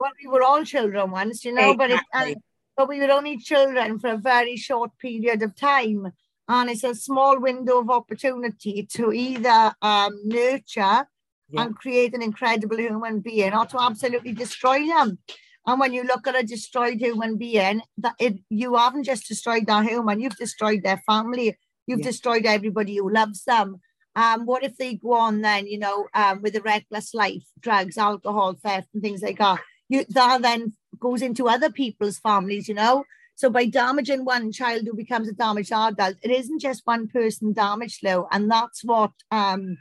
Well, 0.00 0.12
we 0.22 0.28
were 0.28 0.42
all 0.42 0.64
children 0.64 1.10
once, 1.10 1.44
you 1.44 1.52
know, 1.52 1.74
but 1.74 1.90
it, 1.90 2.00
Exactly. 2.14 2.36
but 2.76 2.88
we 2.88 3.00
were 3.00 3.10
only 3.10 3.36
children 3.38 3.98
for 3.98 4.10
a 4.10 4.16
very 4.16 4.56
short 4.56 4.90
period 4.98 5.42
of 5.42 5.54
time. 5.54 6.12
And 6.48 6.68
it's 6.70 6.84
a 6.84 6.94
small 6.94 7.38
window 7.38 7.78
of 7.80 7.90
opportunity 7.90 8.86
to 8.94 9.12
either 9.12 9.72
um, 9.82 10.18
nurture 10.24 11.06
Yeah. 11.48 11.62
and 11.62 11.76
create 11.76 12.14
an 12.14 12.22
incredible 12.22 12.78
human 12.78 13.20
being 13.20 13.52
or 13.54 13.66
to 13.66 13.80
absolutely 13.80 14.32
destroy 14.32 14.86
them. 14.86 15.18
And 15.66 15.78
when 15.78 15.92
you 15.92 16.02
look 16.04 16.26
at 16.26 16.38
a 16.38 16.42
destroyed 16.42 16.98
human 16.98 17.36
being, 17.36 17.82
that 17.98 18.14
it, 18.18 18.38
you 18.48 18.76
haven't 18.76 19.04
just 19.04 19.28
destroyed 19.28 19.66
that 19.66 19.86
human, 19.86 20.20
you've 20.20 20.36
destroyed 20.36 20.82
their 20.82 21.02
family, 21.06 21.58
you've 21.86 22.00
Yeah. 22.00 22.06
destroyed 22.06 22.46
everybody 22.46 22.96
who 22.96 23.10
loves 23.10 23.44
them. 23.44 23.80
Um, 24.16 24.46
what 24.46 24.64
if 24.64 24.76
they 24.76 24.94
go 24.96 25.12
on 25.12 25.42
then, 25.42 25.66
you 25.66 25.78
know, 25.78 26.08
um, 26.14 26.42
with 26.42 26.56
a 26.56 26.60
reckless 26.62 27.14
life, 27.14 27.44
drugs, 27.60 27.96
alcohol, 27.98 28.54
theft, 28.54 28.88
and 28.94 29.02
things 29.02 29.22
like 29.22 29.38
that? 29.38 29.60
You 29.88 30.04
that 30.10 30.42
then 30.42 30.72
goes 30.98 31.22
into 31.22 31.48
other 31.48 31.70
people's 31.70 32.18
families, 32.18 32.68
you 32.68 32.74
know. 32.74 33.04
So 33.36 33.50
by 33.50 33.66
damaging 33.66 34.24
one 34.24 34.52
child 34.52 34.82
who 34.84 34.94
becomes 34.94 35.28
a 35.28 35.32
damaged 35.32 35.72
adult, 35.72 36.16
it 36.22 36.30
isn't 36.30 36.60
just 36.60 36.82
one 36.84 37.08
person 37.08 37.52
damaged, 37.52 38.00
though, 38.02 38.28
and 38.30 38.50
that's 38.50 38.82
what 38.84 39.12
um 39.30 39.78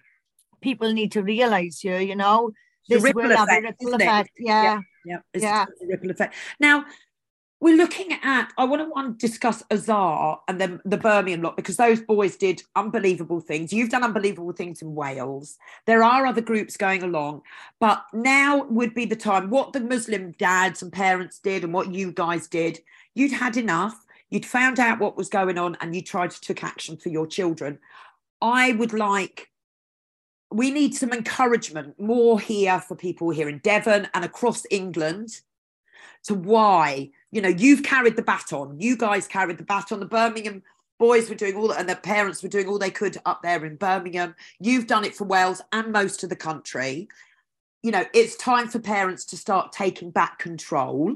people 0.62 0.91
need 0.93 1.12
to 1.13 1.24
realise 1.24 1.79
here, 1.79 2.00
you 2.00 2.15
know, 2.15 2.51
this 2.89 3.13
will 3.13 3.36
have 3.36 3.50
a 3.50 3.62
ripple 3.62 3.93
effect. 3.93 4.31
Yeah. 4.38 4.81
Yeah. 5.05 5.19
yeah. 5.34 5.41
Yeah. 5.41 5.65
ripple 5.88 6.12
effect. 6.12 6.36
Now, 6.60 6.86
we're 7.62 7.75
looking 7.75 8.13
at, 8.24 8.53
I 8.58 8.63
want 8.63 8.81
to 8.81 8.89
want 8.89 9.19
to 9.19 9.27
discuss 9.27 9.62
Afsar 9.63 10.39
and 10.48 10.62
then 10.62 10.79
the 10.86 10.98
Birmingham 10.98 11.41
lot 11.41 11.58
because 11.58 11.75
those 11.75 12.01
boys 12.01 12.38
did 12.38 12.63
unbelievable 12.75 13.41
things. 13.41 13.74
You've 13.74 13.89
done 13.89 14.03
unbelievable 14.03 14.53
things 14.53 14.81
in 14.81 14.96
Wales. 14.96 15.58
There 15.86 16.01
are 16.01 16.25
other 16.25 16.41
groups 16.41 16.77
going 16.77 17.03
along, 17.03 17.41
but 17.79 18.05
now 18.13 18.63
would 18.65 18.93
be 18.93 19.05
the 19.05 19.17
time. 19.17 19.50
What 19.50 19.74
the 19.74 19.81
Muslim 19.81 20.31
dads 20.34 20.81
and 20.81 20.91
parents 20.91 21.39
did 21.39 21.65
and 21.65 21.74
what 21.74 21.93
you 21.93 22.13
guys 22.13 22.48
did, 22.48 22.79
you'd 23.13 23.34
had 23.34 23.58
enough. 23.58 24.05
You'd 24.29 24.46
found 24.46 24.79
out 24.79 25.00
what 25.00 25.17
was 25.17 25.27
going 25.27 25.58
on 25.58 25.75
and 25.81 25.93
you 25.93 26.01
tried 26.01 26.31
to 26.31 26.39
take 26.39 26.63
action 26.63 26.96
for 26.96 27.10
your 27.10 27.27
children. 27.27 27.79
I 28.41 28.72
would 28.74 28.93
like, 28.93 29.49
we 30.51 30.72
need 30.72 30.96
some 30.96 31.13
encouragement 31.13 32.00
more 32.00 32.39
here 32.39 32.79
for 32.79 32.96
people 32.96 33.29
here 33.29 33.50
in 33.50 33.60
Devon 33.60 34.08
and 34.13 34.25
across 34.25 34.65
England 34.72 35.41
to 36.24 36.34
why 36.34 37.10
you 37.32 37.41
know 37.41 37.50
you've 37.50 37.84
carried 37.84 38.15
the 38.15 38.22
baton 38.22 38.79
you 38.79 38.98
guys 38.98 39.27
carried 39.27 39.58
the 39.58 39.63
baton 39.63 40.00
the 40.00 40.06
birmingham 40.06 40.62
boys 41.00 41.29
were 41.29 41.36
doing 41.36 41.56
all 41.56 41.72
and 41.72 41.88
their 41.88 41.96
parents 41.96 42.44
were 42.44 42.50
doing 42.50 42.68
all 42.68 42.77
they 42.77 42.91
could 42.91 43.18
up 43.25 43.41
there 43.41 43.65
in 43.65 43.77
birmingham. 43.77 44.36
You've 44.60 44.86
done 44.86 45.06
it 45.06 45.15
for 45.15 45.24
wales 45.24 45.62
and 45.72 45.91
most 45.91 46.24
of 46.24 46.29
the 46.29 46.36
country. 46.36 47.08
You 47.82 47.91
know 47.91 48.03
it's 48.13 48.36
time 48.36 48.68
for 48.68 48.79
parents 48.79 49.25
to 49.25 49.38
start 49.38 49.72
taking 49.72 50.12
back 50.12 50.38
control 50.39 51.15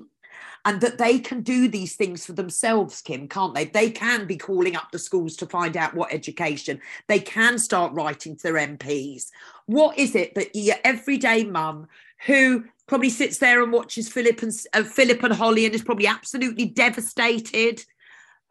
and 0.66 0.82
that 0.82 0.98
they 0.98 1.20
can 1.20 1.42
do 1.42 1.68
these 1.68 1.96
things 1.96 2.26
for 2.26 2.34
themselves 2.34 3.02
kim 3.02 3.28
can't 3.28 3.54
they 3.54 3.66
they 3.66 3.90
can 3.90 4.26
be 4.26 4.38
calling 4.38 4.76
up 4.76 4.92
the 4.92 5.00
schools 5.00 5.36
to 5.36 5.46
find 5.46 5.78
out 5.78 5.94
what 5.94 6.14
education 6.14 6.80
they 7.08 7.20
can 7.20 7.58
start 7.58 7.94
writing 7.94 8.36
to 8.36 8.44
their 8.44 8.56
mps 8.56 9.32
what 9.66 9.98
is 9.98 10.16
it 10.16 10.36
that 10.36 10.56
your 10.56 10.78
everyday 10.84 11.44
mum 11.44 11.88
who 12.26 12.64
probably 12.88 13.10
sits 13.10 13.38
there 13.38 13.64
and 13.64 13.72
watches 13.72 14.12
Phillip 14.12 14.42
and 14.42 14.54
uh, 14.74 14.84
Phillip 14.84 15.24
and 15.24 15.34
Holly 15.34 15.66
and 15.66 15.74
is 15.74 15.84
probably 15.84 16.08
absolutely 16.08 16.66
devastated. 16.66 17.84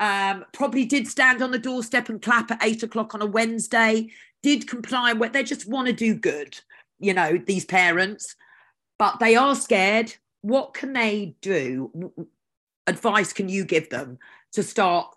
Um, 0.00 0.44
probably 0.52 0.84
did 0.84 1.06
stand 1.06 1.42
on 1.42 1.50
the 1.50 1.58
doorstep 1.58 2.08
and 2.08 2.20
clap 2.20 2.50
at 2.50 2.62
eight 2.62 2.82
o'clock 2.82 3.14
on 3.14 3.22
a 3.22 3.26
Wednesday. 3.26 4.10
Did 4.42 4.68
comply 4.68 5.12
they 5.12 5.44
just 5.44 5.68
want 5.68 5.86
to 5.86 5.92
do 5.92 6.14
good, 6.14 6.58
you 6.98 7.14
know, 7.14 7.38
these 7.38 7.64
parents, 7.64 8.34
but 8.98 9.20
they 9.20 9.36
are 9.36 9.54
scared. 9.54 10.14
What 10.42 10.74
can 10.74 10.92
they 10.92 11.36
do? 11.40 12.12
Advice 12.86 13.32
can 13.32 13.48
you 13.48 13.64
give 13.64 13.90
them 13.90 14.18
to 14.52 14.62
start 14.62 15.14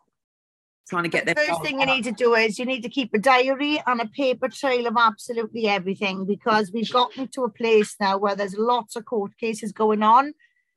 trying 0.87 1.03
to 1.03 1.09
get 1.09 1.25
The 1.25 1.33
their 1.33 1.45
first 1.45 1.63
thing 1.63 1.79
you 1.79 1.85
need 1.85 2.03
to 2.03 2.11
do 2.11 2.35
is 2.35 2.59
you 2.59 2.65
need 2.65 2.83
to 2.83 2.89
keep 2.89 3.13
a 3.13 3.19
diary 3.19 3.81
and 3.85 3.99
a 3.99 4.07
paper 4.07 4.47
trail 4.49 4.87
of 4.87 4.95
absolutely 4.97 5.67
everything 5.67 6.25
because 6.25 6.71
we've 6.71 6.91
gotten 6.91 7.27
to 7.29 7.43
a 7.43 7.49
place 7.49 7.95
now 7.99 8.17
where 8.17 8.35
there's 8.35 8.57
lots 8.57 8.95
of 8.95 9.05
court 9.05 9.31
cases 9.39 9.71
going 9.71 10.03
on. 10.03 10.33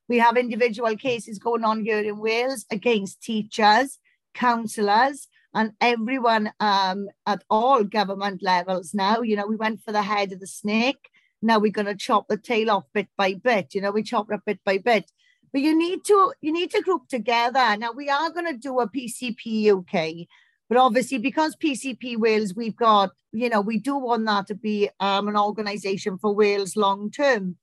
We 0.08 0.18
have 0.18 0.38
individual 0.38 0.96
cases 0.96 1.38
going 1.38 1.64
on 1.64 1.84
here 1.84 2.00
in 2.00 2.18
Wales 2.18 2.64
against 2.70 3.22
teachers, 3.22 3.98
counsellors, 4.34 5.28
and 5.54 5.72
everyone 5.80 6.52
um, 6.60 7.08
at 7.26 7.42
all 7.50 7.84
government 7.84 8.42
levels 8.42 8.94
now. 8.94 9.20
You 9.20 9.36
know, 9.36 9.46
we 9.46 9.56
went 9.56 9.82
for 9.82 9.92
the 9.92 10.02
head 10.02 10.32
of 10.32 10.40
the 10.40 10.46
snake. 10.46 11.10
Now 11.40 11.58
we're 11.58 11.72
going 11.72 11.86
to 11.86 11.94
chop 11.94 12.28
the 12.28 12.36
tail 12.36 12.70
off 12.70 12.84
bit 12.92 13.08
by 13.16 13.34
bit. 13.34 13.74
You 13.74 13.80
know, 13.80 13.90
we 13.90 14.02
chop 14.02 14.30
it 14.30 14.34
up 14.34 14.44
bit 14.44 14.60
by 14.64 14.78
bit. 14.78 15.10
But 15.52 15.62
you 15.62 15.76
need 15.76 16.04
to 16.06 16.32
you 16.40 16.52
need 16.52 16.70
to 16.72 16.82
group 16.82 17.08
together. 17.08 17.76
Now 17.76 17.92
we 17.92 18.10
are 18.10 18.30
going 18.30 18.46
to 18.46 18.58
do 18.58 18.80
a 18.80 18.88
PCP 18.88 19.70
UK, 19.72 20.26
but 20.68 20.78
obviously 20.78 21.18
because 21.18 21.56
PCP 21.56 22.18
Wales, 22.18 22.54
we've 22.54 22.76
got 22.76 23.12
you 23.32 23.48
know 23.48 23.60
we 23.60 23.78
do 23.78 23.96
want 23.96 24.26
that 24.26 24.46
to 24.48 24.54
be 24.54 24.90
um, 25.00 25.28
an 25.28 25.36
organisation 25.36 26.18
for 26.18 26.34
Wales 26.34 26.76
long 26.76 27.10
term. 27.10 27.56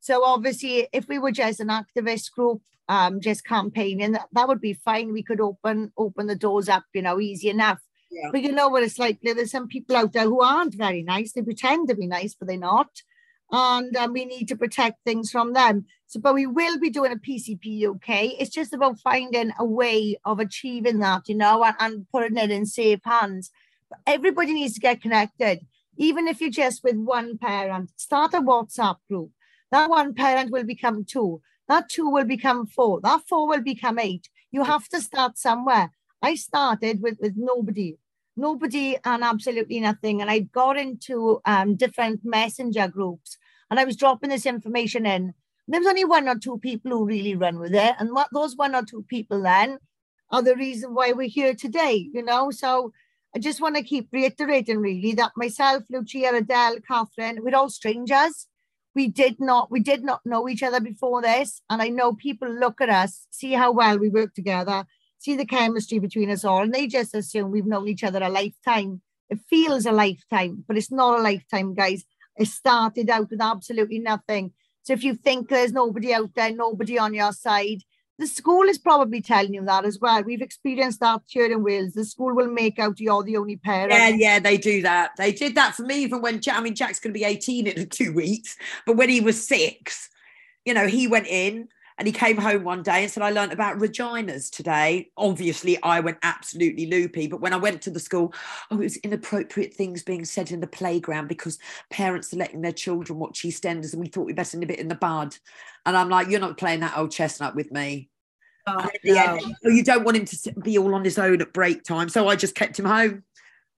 So 0.00 0.24
obviously, 0.24 0.88
if 0.92 1.08
we 1.08 1.18
were 1.18 1.32
just 1.32 1.60
an 1.60 1.68
activist 1.68 2.32
group, 2.32 2.62
um, 2.88 3.20
just 3.20 3.44
campaigning, 3.44 4.12
that, 4.12 4.28
that 4.32 4.48
would 4.48 4.60
be 4.60 4.72
fine. 4.72 5.12
We 5.12 5.22
could 5.22 5.40
open 5.40 5.92
open 5.96 6.26
the 6.26 6.34
doors 6.34 6.68
up, 6.68 6.84
you 6.92 7.02
know, 7.02 7.20
easy 7.20 7.48
enough. 7.48 7.78
Yeah. 8.10 8.30
But 8.32 8.42
you 8.42 8.52
know 8.52 8.68
what 8.68 8.82
it's 8.82 8.98
like. 8.98 9.18
There's 9.22 9.50
some 9.50 9.68
people 9.68 9.96
out 9.96 10.12
there 10.12 10.24
who 10.24 10.42
aren't 10.42 10.74
very 10.74 11.02
nice. 11.02 11.32
They 11.32 11.42
pretend 11.42 11.88
to 11.88 11.94
be 11.94 12.06
nice, 12.06 12.34
but 12.34 12.48
they're 12.48 12.58
not. 12.58 12.88
And 13.52 13.96
um, 13.96 14.12
we 14.12 14.24
need 14.24 14.48
to 14.48 14.56
protect 14.56 15.04
things 15.04 15.30
from 15.30 15.52
them. 15.52 15.86
So, 16.06 16.20
but 16.20 16.34
we 16.34 16.46
will 16.46 16.78
be 16.78 16.90
doing 16.90 17.12
a 17.12 17.16
PCP 17.16 17.86
UK. 17.88 18.36
It's 18.38 18.50
just 18.50 18.72
about 18.72 19.00
finding 19.00 19.52
a 19.58 19.64
way 19.64 20.16
of 20.24 20.38
achieving 20.38 20.98
that, 21.00 21.28
you 21.28 21.34
know, 21.34 21.64
and, 21.64 21.76
and 21.80 22.06
putting 22.12 22.36
it 22.36 22.50
in 22.50 22.66
safe 22.66 23.00
hands. 23.04 23.50
But 23.88 24.00
everybody 24.06 24.52
needs 24.52 24.74
to 24.74 24.80
get 24.80 25.02
connected. 25.02 25.66
Even 25.96 26.28
if 26.28 26.40
you're 26.40 26.50
just 26.50 26.84
with 26.84 26.96
one 26.96 27.38
parent, 27.38 27.90
start 27.96 28.34
a 28.34 28.40
WhatsApp 28.40 28.96
group. 29.08 29.30
That 29.70 29.90
one 29.90 30.14
parent 30.14 30.50
will 30.50 30.64
become 30.64 31.04
two. 31.04 31.42
That 31.68 31.88
two 31.88 32.08
will 32.08 32.24
become 32.24 32.66
four. 32.66 33.00
That 33.00 33.22
four 33.28 33.46
will 33.48 33.62
become 33.62 33.98
eight. 33.98 34.28
You 34.50 34.64
have 34.64 34.88
to 34.88 35.00
start 35.00 35.38
somewhere. 35.38 35.92
I 36.22 36.34
started 36.34 37.00
with, 37.00 37.18
with 37.20 37.34
nobody, 37.36 37.96
nobody 38.36 38.96
and 39.04 39.22
absolutely 39.22 39.80
nothing. 39.80 40.20
And 40.20 40.30
I 40.30 40.40
got 40.40 40.76
into 40.76 41.40
um, 41.44 41.76
different 41.76 42.20
messenger 42.24 42.88
groups 42.88 43.38
and 43.70 43.78
I 43.78 43.84
was 43.84 43.96
dropping 43.96 44.30
this 44.30 44.46
information 44.46 45.06
in. 45.06 45.32
There 45.68 45.80
was 45.80 45.88
only 45.88 46.04
one 46.04 46.28
or 46.28 46.36
two 46.36 46.58
people 46.58 46.90
who 46.90 47.06
really 47.06 47.36
run 47.36 47.58
with 47.60 47.74
it. 47.74 47.94
And 47.98 48.12
what 48.12 48.28
those 48.32 48.56
one 48.56 48.74
or 48.74 48.82
two 48.82 49.04
people 49.08 49.42
then 49.42 49.78
are 50.30 50.42
the 50.42 50.56
reason 50.56 50.94
why 50.94 51.12
we're 51.12 51.28
here 51.28 51.54
today, 51.54 52.08
you 52.12 52.24
know? 52.24 52.50
So 52.50 52.92
I 53.34 53.38
just 53.38 53.60
want 53.60 53.76
to 53.76 53.82
keep 53.84 54.08
reiterating 54.12 54.78
really 54.78 55.12
that 55.14 55.32
myself, 55.36 55.84
Lucia, 55.88 56.32
Adele, 56.34 56.78
Catherine, 56.86 57.38
we're 57.42 57.56
all 57.56 57.70
strangers. 57.70 58.48
We 58.96 59.06
did 59.06 59.36
not, 59.38 59.70
we 59.70 59.78
did 59.78 60.02
not 60.02 60.20
know 60.24 60.48
each 60.48 60.64
other 60.64 60.80
before 60.80 61.22
this. 61.22 61.62
And 61.70 61.80
I 61.80 61.88
know 61.88 62.14
people 62.14 62.52
look 62.52 62.80
at 62.80 62.90
us, 62.90 63.28
see 63.30 63.52
how 63.52 63.70
well 63.70 63.98
we 63.98 64.08
work 64.08 64.34
together, 64.34 64.84
see 65.18 65.36
the 65.36 65.46
chemistry 65.46 66.00
between 66.00 66.30
us 66.30 66.44
all, 66.44 66.62
and 66.62 66.74
they 66.74 66.88
just 66.88 67.14
assume 67.14 67.52
we've 67.52 67.66
known 67.66 67.86
each 67.86 68.02
other 68.02 68.20
a 68.20 68.28
lifetime. 68.28 69.02
It 69.28 69.38
feels 69.48 69.86
a 69.86 69.92
lifetime, 69.92 70.64
but 70.66 70.76
it's 70.76 70.90
not 70.90 71.20
a 71.20 71.22
lifetime, 71.22 71.74
guys. 71.74 72.04
It 72.40 72.48
started 72.48 73.10
out 73.10 73.30
with 73.30 73.40
absolutely 73.40 73.98
nothing. 73.98 74.52
So 74.82 74.94
if 74.94 75.04
you 75.04 75.14
think 75.14 75.48
there's 75.48 75.72
nobody 75.72 76.14
out 76.14 76.34
there, 76.34 76.50
nobody 76.52 76.98
on 76.98 77.12
your 77.12 77.32
side, 77.32 77.82
the 78.18 78.26
school 78.26 78.62
is 78.62 78.78
probably 78.78 79.20
telling 79.20 79.54
you 79.54 79.64
that 79.66 79.84
as 79.84 79.98
well. 79.98 80.22
We've 80.22 80.40
experienced 80.40 81.00
that 81.00 81.20
here 81.26 81.52
in 81.52 81.62
Wales. 81.62 81.92
The 81.92 82.04
school 82.04 82.34
will 82.34 82.50
make 82.50 82.78
out 82.78 82.98
you're 82.98 83.22
the 83.22 83.36
only 83.36 83.56
parent. 83.56 83.92
Yeah, 83.92 84.08
yeah, 84.08 84.38
they 84.38 84.56
do 84.56 84.80
that. 84.82 85.12
They 85.18 85.32
did 85.32 85.54
that 85.54 85.74
for 85.74 85.82
me 85.82 85.96
even 86.02 86.22
when 86.22 86.40
Jack, 86.40 86.56
I 86.56 86.62
mean, 86.62 86.74
Jack's 86.74 86.98
going 86.98 87.12
to 87.12 87.18
be 87.18 87.24
18 87.24 87.66
in 87.66 87.88
two 87.90 88.12
weeks, 88.12 88.56
but 88.86 88.96
when 88.96 89.10
he 89.10 89.20
was 89.20 89.46
six, 89.46 90.08
you 90.64 90.72
know, 90.72 90.86
he 90.86 91.06
went 91.06 91.26
in 91.26 91.68
and 92.00 92.06
he 92.06 92.12
came 92.12 92.38
home 92.38 92.64
one 92.64 92.82
day 92.82 93.02
and 93.02 93.12
said, 93.12 93.22
I 93.22 93.28
learned 93.28 93.52
about 93.52 93.76
vaginas 93.76 94.50
today. 94.50 95.10
Obviously, 95.18 95.80
I 95.82 96.00
went 96.00 96.16
absolutely 96.22 96.86
loopy, 96.86 97.26
but 97.26 97.42
when 97.42 97.52
I 97.52 97.58
went 97.58 97.82
to 97.82 97.90
the 97.90 98.00
school, 98.00 98.32
oh, 98.70 98.76
it 98.76 98.84
was 98.84 98.96
inappropriate 98.96 99.74
things 99.74 100.02
being 100.02 100.24
said 100.24 100.50
in 100.50 100.60
the 100.60 100.66
playground 100.66 101.28
because 101.28 101.58
parents 101.90 102.32
are 102.32 102.38
letting 102.38 102.62
their 102.62 102.72
children 102.72 103.18
watch 103.18 103.42
EastEnders 103.42 103.92
and 103.92 104.00
we 104.00 104.08
thought 104.08 104.24
we'd 104.24 104.34
better 104.34 104.56
nip 104.56 104.70
it 104.70 104.78
in 104.78 104.88
the 104.88 104.94
bud. 104.94 105.36
And 105.84 105.94
I'm 105.94 106.08
like, 106.08 106.28
you're 106.28 106.40
not 106.40 106.56
playing 106.56 106.80
that 106.80 106.96
old 106.96 107.10
chestnut 107.10 107.54
with 107.54 107.70
me. 107.70 108.08
Oh, 108.66 108.88
the 109.02 109.18
end, 109.18 109.54
oh, 109.66 109.68
you 109.68 109.84
don't 109.84 110.02
want 110.02 110.16
him 110.16 110.24
to 110.24 110.52
be 110.62 110.78
all 110.78 110.94
on 110.94 111.04
his 111.04 111.18
own 111.18 111.42
at 111.42 111.52
break 111.52 111.84
time. 111.84 112.08
So 112.08 112.28
I 112.28 112.34
just 112.34 112.54
kept 112.54 112.78
him 112.78 112.86
home. 112.86 113.24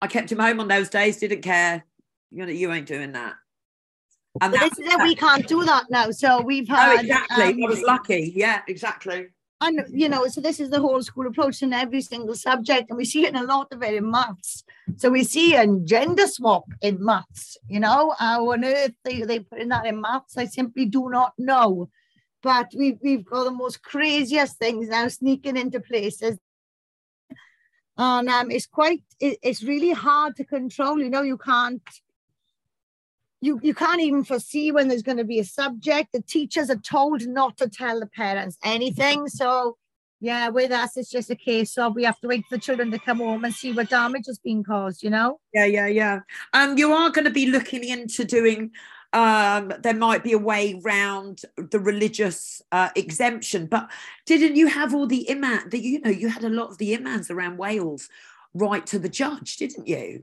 I 0.01 0.07
kept 0.07 0.31
him 0.31 0.39
home 0.39 0.61
on 0.61 0.69
those 0.69 0.91
days, 0.91 1.19
didn't 1.19 1.43
care. 1.43 1.85
You 2.31 2.47
know, 2.47 2.53
you 2.53 2.71
ain't 2.71 2.87
doing 2.87 3.13
that. 3.13 3.35
And 4.41 4.53
this 4.55 4.79
is 4.79 4.87
it, 4.87 5.03
we 5.03 5.15
can't 5.15 5.47
do 5.47 5.63
that 5.65 5.91
now. 5.91 6.11
So 6.11 6.41
we've 6.41 6.69
had 6.69 7.01
exactly. 7.01 7.45
um, 7.45 7.65
I 7.65 7.69
was 7.69 7.83
lucky. 7.83 8.33
Yeah, 8.35 8.63
exactly. 8.67 9.29
and 9.63 9.85
you 9.91 10.09
know, 10.09 10.27
so 10.27 10.41
this 10.41 10.59
is 10.59 10.71
the 10.71 10.81
whole 10.81 11.03
school 11.03 11.27
approach 11.27 11.63
in 11.63 11.73
every 11.73 12.03
single 12.03 12.35
subject, 12.35 12.91
and 12.91 12.97
we 12.97 13.05
see 13.05 13.25
it 13.25 13.31
in 13.31 13.37
a 13.37 13.45
lot 13.45 13.73
of 13.73 13.83
it 13.83 13.95
in 13.95 14.11
maths. 14.11 14.65
So 14.97 15.09
we 15.09 15.23
see 15.23 15.55
a 15.55 15.67
gender 15.85 16.27
swap 16.27 16.65
in 16.83 17.03
maths. 17.03 17.57
You 17.69 17.81
know, 17.81 18.15
how 18.19 18.51
on 18.53 18.65
earth 18.65 18.93
they 19.05 19.23
they 19.23 19.39
put 19.41 19.61
in 19.61 19.69
that 19.69 19.87
in 19.87 20.01
maths? 20.01 20.37
I 20.37 20.47
simply 20.47 20.87
do 20.87 21.09
not 21.09 21.33
know. 21.39 21.89
But 22.43 22.73
we've 22.77 22.99
we've 23.03 23.25
got 23.25 23.45
the 23.45 23.53
most 23.53 23.83
craziest 23.83 24.57
things 24.57 24.89
now 24.89 25.07
sneaking 25.09 25.57
into 25.57 25.81
places. 25.81 26.39
And 27.99 28.29
um, 28.31 28.51
it's 28.51 28.67
quite, 28.67 29.03
it, 29.21 29.39
it's 29.43 29.63
really 29.63 29.93
hard 29.93 30.35
to 30.37 30.45
control. 30.45 30.99
You 30.99 31.11
know, 31.11 31.21
you 31.21 31.37
can't, 31.37 31.83
you, 33.43 33.59
you 33.61 33.75
can't 33.75 34.01
even 34.01 34.23
foresee 34.23 34.71
when 34.71 34.87
there's 34.87 35.03
going 35.03 35.19
to 35.19 35.25
be 35.25 35.41
a 35.41 35.45
subject. 35.45 36.13
The 36.13 36.23
teachers 36.23 36.71
are 36.71 36.77
told 36.77 37.27
not 37.27 37.59
to 37.59 37.69
tell 37.69 37.99
the 37.99 38.07
parents 38.07 38.57
anything. 38.63 39.27
So, 39.29 39.77
yeah, 40.21 40.49
with 40.49 40.71
us, 40.71 40.97
it's 40.97 41.11
just 41.11 41.29
a 41.29 41.35
case 41.35 41.77
of 41.77 41.97
we 41.97 42.05
have 42.05 42.21
to 42.21 42.29
wait 42.29 42.45
for 42.49 42.57
the 42.57 42.63
children 42.63 42.93
to 42.93 43.01
come 43.01 43.19
home 43.19 43.45
and 43.45 43.53
see 43.53 43.73
what 43.73 43.91
damage 43.91 44.27
has 44.29 44.39
been 44.39 44.63
caused, 44.63 45.03
you 45.03 45.11
know? 45.11 45.41
Yeah, 45.53 45.65
yeah, 45.65 45.89
yeah. 45.89 46.21
Um, 46.53 46.79
you 46.79 46.93
are 46.93 47.11
going 47.11 47.25
to 47.25 47.33
be 47.33 47.47
looking 47.47 47.83
into 47.83 48.25
doing. 48.25 48.71
Um, 49.13 49.73
there 49.81 49.93
might 49.93 50.23
be 50.23 50.35
a 50.35 50.39
way 50.39 50.81
round 50.85 51.43
the 51.57 51.81
religious 51.81 52.63
uh, 52.71 52.91
exemption, 52.95 53.67
but 53.67 53.91
didn't 54.25 54.55
you 54.55 54.69
have 54.69 54.95
all 54.95 55.09
the 55.09 55.29
imam? 55.29 55.69
That 55.69 55.83
you 55.83 56.01
know, 56.01 56.11
you 56.11 56.29
had 56.29 56.45
a 56.45 56.49
lot 56.49 56.71
of 56.71 56.79
the 56.79 56.97
imams 56.97 57.29
around 57.29 57.59
Wales, 57.59 58.09
right 58.55 58.87
to 58.87 59.01
the 59.01 59.09
judge, 59.09 59.57
didn't 59.57 59.89
you? 59.89 60.23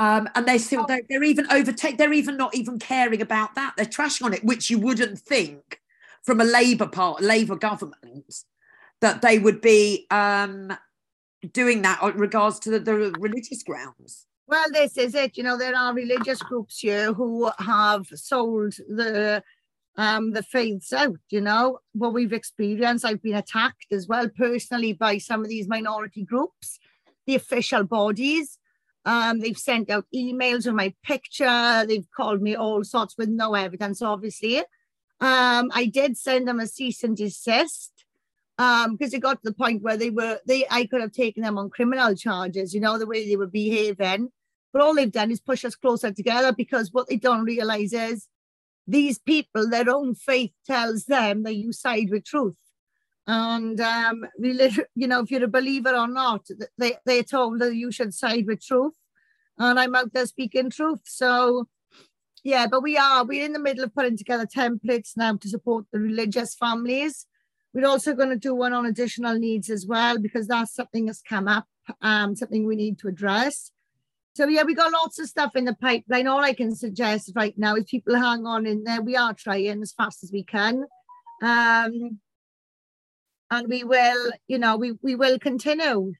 Um, 0.00 0.30
and 0.34 0.48
they 0.48 0.56
still 0.56 0.86
they're, 0.86 1.02
they're 1.10 1.22
even 1.22 1.46
overtake 1.52 1.98
they're 1.98 2.14
even 2.14 2.38
not 2.38 2.54
even 2.54 2.78
caring 2.78 3.20
about 3.20 3.54
that 3.54 3.74
they're 3.76 3.84
trashing 3.84 4.24
on 4.24 4.32
it 4.32 4.42
which 4.42 4.70
you 4.70 4.78
wouldn't 4.78 5.18
think 5.18 5.78
from 6.22 6.40
a 6.40 6.44
labour 6.44 6.86
part 6.86 7.20
labour 7.20 7.56
government 7.56 8.44
that 9.02 9.20
they 9.20 9.38
would 9.38 9.60
be 9.60 10.06
um, 10.10 10.72
doing 11.52 11.82
that 11.82 12.02
in 12.02 12.16
regards 12.16 12.58
to 12.60 12.70
the, 12.70 12.80
the 12.80 12.94
religious 12.94 13.62
grounds 13.62 14.26
Well, 14.48 14.70
this 14.72 14.96
is 14.96 15.14
it. 15.14 15.36
You 15.36 15.44
know, 15.44 15.56
there 15.56 15.76
are 15.76 15.94
religious 15.94 16.40
groups 16.42 16.80
here 16.80 17.12
who 17.12 17.50
have 17.58 18.06
sold 18.14 18.74
the 18.88 19.42
um 19.96 20.32
the 20.32 20.42
faiths 20.42 20.92
out, 20.92 21.18
you 21.30 21.40
know, 21.40 21.80
what 21.92 22.14
we've 22.14 22.32
experienced. 22.32 23.04
I've 23.04 23.22
been 23.22 23.36
attacked 23.36 23.92
as 23.92 24.08
well 24.08 24.28
personally 24.28 24.92
by 24.94 25.18
some 25.18 25.42
of 25.42 25.48
these 25.48 25.68
minority 25.68 26.24
groups, 26.24 26.78
the 27.26 27.34
official 27.34 27.84
bodies. 27.84 28.58
Um, 29.04 29.40
they've 29.40 29.56
sent 29.56 29.90
out 29.90 30.06
emails 30.14 30.66
with 30.66 30.74
my 30.74 30.94
picture, 31.02 31.84
they've 31.86 32.10
called 32.14 32.42
me 32.42 32.54
all 32.54 32.84
sorts 32.84 33.16
with 33.16 33.28
no 33.28 33.54
evidence, 33.54 34.02
obviously. 34.02 34.58
Um, 34.58 35.70
I 35.74 35.90
did 35.92 36.16
send 36.16 36.46
them 36.46 36.60
a 36.60 36.66
cease 36.66 37.02
and 37.04 37.16
desist 37.16 37.90
um 38.58 38.94
because 38.94 39.14
it 39.14 39.20
got 39.20 39.42
to 39.42 39.50
the 39.50 39.54
point 39.54 39.82
where 39.82 39.96
they 39.96 40.10
were 40.10 40.38
they 40.46 40.66
I 40.70 40.84
could 40.84 41.00
have 41.00 41.12
taken 41.12 41.42
them 41.42 41.56
on 41.56 41.70
criminal 41.70 42.14
charges, 42.14 42.74
you 42.74 42.80
know, 42.80 42.98
the 42.98 43.06
way 43.06 43.26
they 43.26 43.36
were 43.36 43.46
behaving. 43.46 44.30
But 44.72 44.82
all 44.82 44.94
they've 44.94 45.10
done 45.10 45.30
is 45.30 45.40
push 45.40 45.64
us 45.64 45.74
closer 45.74 46.12
together 46.12 46.52
because 46.52 46.92
what 46.92 47.08
they 47.08 47.16
don't 47.16 47.44
realize 47.44 47.92
is 47.92 48.28
these 48.86 49.18
people, 49.18 49.68
their 49.68 49.88
own 49.88 50.14
faith 50.14 50.52
tells 50.66 51.04
them 51.04 51.42
that 51.44 51.54
you 51.54 51.72
side 51.72 52.10
with 52.10 52.24
truth. 52.24 52.56
And 53.32 53.80
um, 53.80 54.26
you 54.38 55.06
know, 55.06 55.20
if 55.20 55.30
you're 55.30 55.44
a 55.44 55.48
believer 55.48 55.94
or 55.94 56.08
not, 56.08 56.48
they 56.78 56.96
they're 57.06 57.22
told 57.22 57.60
that 57.60 57.76
you 57.76 57.92
should 57.92 58.12
side 58.12 58.44
with 58.48 58.60
truth. 58.60 58.94
And 59.56 59.78
I'm 59.78 59.94
out 59.94 60.12
there 60.12 60.26
speaking 60.26 60.68
truth. 60.68 61.02
So 61.04 61.68
yeah, 62.42 62.66
but 62.66 62.82
we 62.82 62.96
are 62.96 63.24
we're 63.24 63.44
in 63.44 63.52
the 63.52 63.60
middle 63.60 63.84
of 63.84 63.94
putting 63.94 64.16
together 64.16 64.46
templates 64.46 65.10
now 65.16 65.36
to 65.36 65.48
support 65.48 65.84
the 65.92 66.00
religious 66.00 66.56
families. 66.56 67.28
We're 67.72 67.86
also 67.86 68.14
going 68.14 68.30
to 68.30 68.36
do 68.36 68.52
one 68.52 68.72
on 68.72 68.84
additional 68.84 69.38
needs 69.38 69.70
as 69.70 69.86
well 69.86 70.18
because 70.18 70.48
that's 70.48 70.74
something 70.74 71.06
that's 71.06 71.22
come 71.22 71.46
up, 71.46 71.66
um, 72.02 72.34
something 72.34 72.66
we 72.66 72.74
need 72.74 72.98
to 72.98 73.06
address. 73.06 73.70
So 74.34 74.48
yeah, 74.48 74.64
we 74.64 74.74
got 74.74 74.90
lots 74.90 75.20
of 75.20 75.28
stuff 75.28 75.54
in 75.54 75.66
the 75.66 75.76
pipeline. 75.76 76.26
All 76.26 76.42
I 76.42 76.52
can 76.52 76.74
suggest 76.74 77.30
right 77.36 77.56
now 77.56 77.76
is 77.76 77.84
people 77.84 78.16
hang 78.16 78.44
on 78.44 78.66
in 78.66 78.82
there. 78.82 79.00
We 79.00 79.14
are 79.14 79.34
trying 79.34 79.82
as 79.82 79.92
fast 79.92 80.24
as 80.24 80.32
we 80.32 80.42
can. 80.42 80.84
Um, 81.44 82.18
and 83.50 83.68
we 83.68 83.84
will, 83.84 84.30
you 84.48 84.58
know, 84.58 84.76
we, 84.76 84.92
we 85.02 85.14
will 85.14 85.38
continue. 85.38 86.12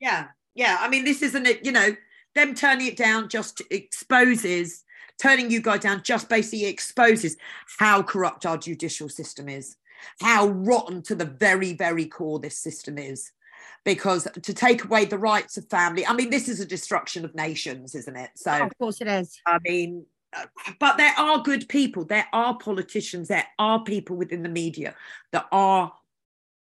Yeah, 0.00 0.28
yeah. 0.54 0.78
I 0.80 0.88
mean, 0.88 1.04
this 1.04 1.22
isn't 1.22 1.46
it, 1.46 1.64
you 1.64 1.72
know, 1.72 1.96
them 2.34 2.54
turning 2.54 2.86
it 2.86 2.96
down 2.96 3.28
just 3.28 3.62
exposes, 3.70 4.84
turning 5.20 5.50
you 5.50 5.62
guys 5.62 5.80
down 5.80 6.02
just 6.02 6.28
basically 6.28 6.66
exposes 6.66 7.36
how 7.78 8.02
corrupt 8.02 8.44
our 8.44 8.58
judicial 8.58 9.08
system 9.08 9.48
is, 9.48 9.76
how 10.20 10.48
rotten 10.48 11.02
to 11.02 11.14
the 11.14 11.24
very, 11.24 11.72
very 11.72 12.06
core 12.06 12.38
this 12.38 12.58
system 12.58 12.98
is. 12.98 13.30
Because 13.84 14.26
to 14.42 14.54
take 14.54 14.84
away 14.84 15.04
the 15.04 15.18
rights 15.18 15.58
of 15.58 15.68
family, 15.68 16.06
I 16.06 16.14
mean, 16.14 16.30
this 16.30 16.48
is 16.48 16.58
a 16.58 16.66
destruction 16.66 17.24
of 17.24 17.34
nations, 17.34 17.94
isn't 17.94 18.16
it? 18.16 18.30
So, 18.34 18.50
of 18.50 18.76
course 18.78 19.00
it 19.02 19.08
is. 19.08 19.38
I 19.46 19.58
mean, 19.62 20.06
uh, 20.34 20.46
but 20.80 20.96
there 20.96 21.14
are 21.18 21.42
good 21.42 21.68
people. 21.68 22.04
There 22.04 22.26
are 22.32 22.56
politicians. 22.56 23.28
There 23.28 23.46
are 23.58 23.84
people 23.84 24.16
within 24.16 24.42
the 24.42 24.48
media 24.48 24.94
that 25.32 25.46
are 25.52 25.92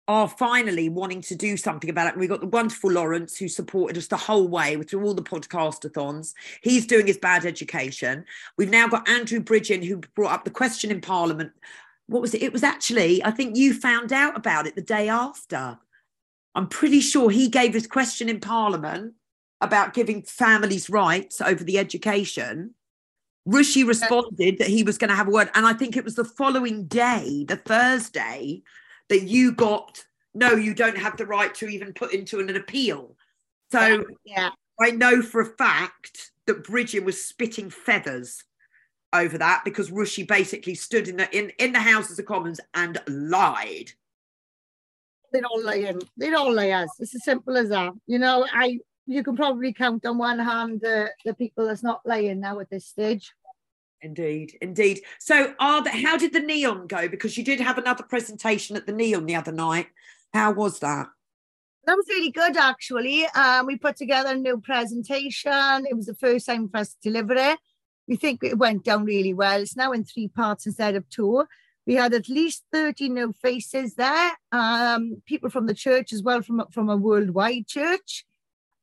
are 0.08 0.28
finally 0.28 0.90
wanting 0.90 1.22
to 1.22 1.36
do 1.36 1.56
something 1.56 1.90
about 1.90 2.08
it. 2.08 2.14
And 2.14 2.20
we've 2.20 2.30
got 2.30 2.42
the 2.42 2.48
wonderful 2.48 2.92
Lawrence 2.92 3.38
who 3.38 3.48
supported 3.48 3.98
us 3.98 4.08
the 4.08 4.18
whole 4.18 4.48
way 4.48 4.82
through 4.82 5.04
all 5.06 5.14
the 5.14 5.24
podcastathons. 5.24 6.34
He's 6.62 6.86
doing 6.86 7.08
his 7.08 7.18
bad 7.18 7.46
education. 7.46 8.26
We've 8.58 8.70
now 8.70 8.88
got 8.88 9.08
Andrew 9.08 9.40
Bridgen 9.40 9.84
who 9.84 10.02
brought 10.16 10.34
up 10.34 10.44
the 10.44 10.52
question 10.52 10.92
in 10.92 11.00
Parliament. 11.00 11.54
What 12.08 12.22
was 12.22 12.34
it? 12.34 12.44
It 12.44 12.52
was 12.52 12.64
actually, 12.64 13.24
I 13.24 13.32
think 13.32 13.56
you 13.56 13.74
found 13.74 14.12
out 14.12 14.36
about 14.36 14.68
it 14.68 14.76
the 14.76 14.82
day 14.82 15.08
after. 15.08 15.78
I'm 16.54 16.68
pretty 16.68 17.00
sure 17.00 17.30
he 17.30 17.48
gave 17.48 17.74
his 17.74 17.88
question 17.88 18.28
in 18.28 18.42
Parliament 18.42 19.14
about 19.62 19.94
giving 19.94 20.22
families 20.24 20.90
rights 20.90 21.40
over 21.40 21.64
the 21.64 21.80
education. 21.80 22.76
Rishi 23.46 23.86
responded 23.86 24.58
that 24.60 24.68
he 24.68 24.84
was 24.84 24.98
going 24.98 25.10
to 25.10 25.16
have 25.16 25.28
a 25.28 25.32
word. 25.32 25.50
And 25.56 25.66
I 25.66 25.74
think 25.74 25.96
it 25.96 26.04
was 26.04 26.16
the 26.16 26.26
following 26.26 26.86
day, 26.86 27.46
the 27.48 27.56
Thursday, 27.56 28.64
that 29.10 29.24
you 29.24 29.52
got 29.52 30.04
no, 30.34 30.54
you 30.54 30.74
don't 30.74 30.98
have 30.98 31.18
the 31.18 31.26
right 31.26 31.54
to 31.56 31.68
even 31.68 31.94
put 31.94 32.14
into 32.14 32.40
an, 32.40 32.56
appeal. 32.56 33.16
So 33.72 34.04
Yeah. 34.26 34.50
I 34.80 34.92
know 34.92 35.22
for 35.22 35.42
a 35.42 35.46
fact 35.46 36.32
that 36.48 36.64
Bridgen 36.64 37.04
was 37.04 37.24
spitting 37.24 37.70
feathers 37.70 38.44
over 39.14 39.38
that 39.38 39.62
because 39.64 39.92
Rishi 39.92 40.24
basically 40.24 40.76
stood 40.76 41.08
in 41.08 41.18
the 41.18 41.38
in, 41.38 41.52
in 41.60 41.72
the 41.72 41.80
Houses 41.80 42.18
of 42.18 42.26
Commons 42.26 42.60
and 42.74 43.00
lied. 43.08 43.92
They're 45.32 45.46
all 45.46 45.64
lying. 45.64 46.02
They're 46.18 46.36
all 46.36 46.54
liars. 46.54 46.90
It's 47.00 47.16
as 47.16 47.24
simple 47.24 47.56
as 47.58 47.70
that. 47.70 47.94
You 48.08 48.20
know, 48.20 48.48
I 48.52 48.80
you 49.06 49.24
can 49.24 49.36
probably 49.36 49.74
count 49.74 50.06
on 50.06 50.18
one 50.18 50.40
hand 50.40 50.82
the, 50.82 51.10
the 51.26 51.34
people 51.34 51.68
that's 51.68 51.84
not 51.84 52.02
lying 52.06 52.40
now 52.40 52.60
at 52.60 52.70
this 52.70 52.86
stage. 52.86 53.34
Indeed, 54.04 54.58
indeed. 54.60 55.02
So, 55.18 55.54
are 55.60 55.82
the, 55.82 55.90
how 55.90 56.18
did 56.18 56.34
the 56.34 56.42
neon 56.42 56.88
go? 56.88 57.08
Because 57.08 57.38
you 57.38 57.44
did 57.44 57.62
have 57.62 57.78
another 57.78 58.04
presentation 58.04 58.76
at 58.76 58.86
the 58.86 58.92
neon 58.92 59.26
the 59.26 59.36
other 59.36 59.54
night. 59.54 59.88
How 60.34 60.52
was 60.52 60.80
that? 60.80 61.08
That 61.86 61.96
was 61.96 62.06
really 62.10 62.32
good, 62.32 62.58
actually. 62.58 63.26
Um, 63.28 63.66
we 63.66 63.78
put 63.78 63.96
together 63.96 64.32
a 64.32 64.36
new 64.36 64.60
presentation. 64.60 65.86
It 65.90 65.96
was 65.96 66.08
the 66.08 66.16
first 66.16 66.46
time 66.46 66.68
for 66.68 66.78
us 66.78 66.90
to 66.90 67.00
deliver 67.02 67.34
it. 67.34 67.58
We 68.06 68.18
think 68.18 68.44
it 68.44 68.58
went 68.58 68.84
down 68.84 69.06
really 69.06 69.34
well. 69.34 69.62
It's 69.62 69.78
now 69.78 69.94
in 69.94 70.04
three 70.04 70.28
parts 70.28 70.66
instead 70.66 70.96
of 70.96 71.10
two. 71.10 71.46
We 71.88 71.96
had 71.96 72.14
at 72.14 72.28
least 72.28 72.66
30 72.74 73.08
new 73.08 73.32
faces 73.32 73.96
there, 73.96 74.32
um, 74.52 75.22
people 75.26 75.50
from 75.50 75.68
the 75.68 75.74
church 75.74 76.12
as 76.12 76.22
well, 76.22 76.42
from, 76.42 76.66
from 76.72 76.90
a 76.90 76.98
worldwide 76.98 77.68
church. 77.68 78.26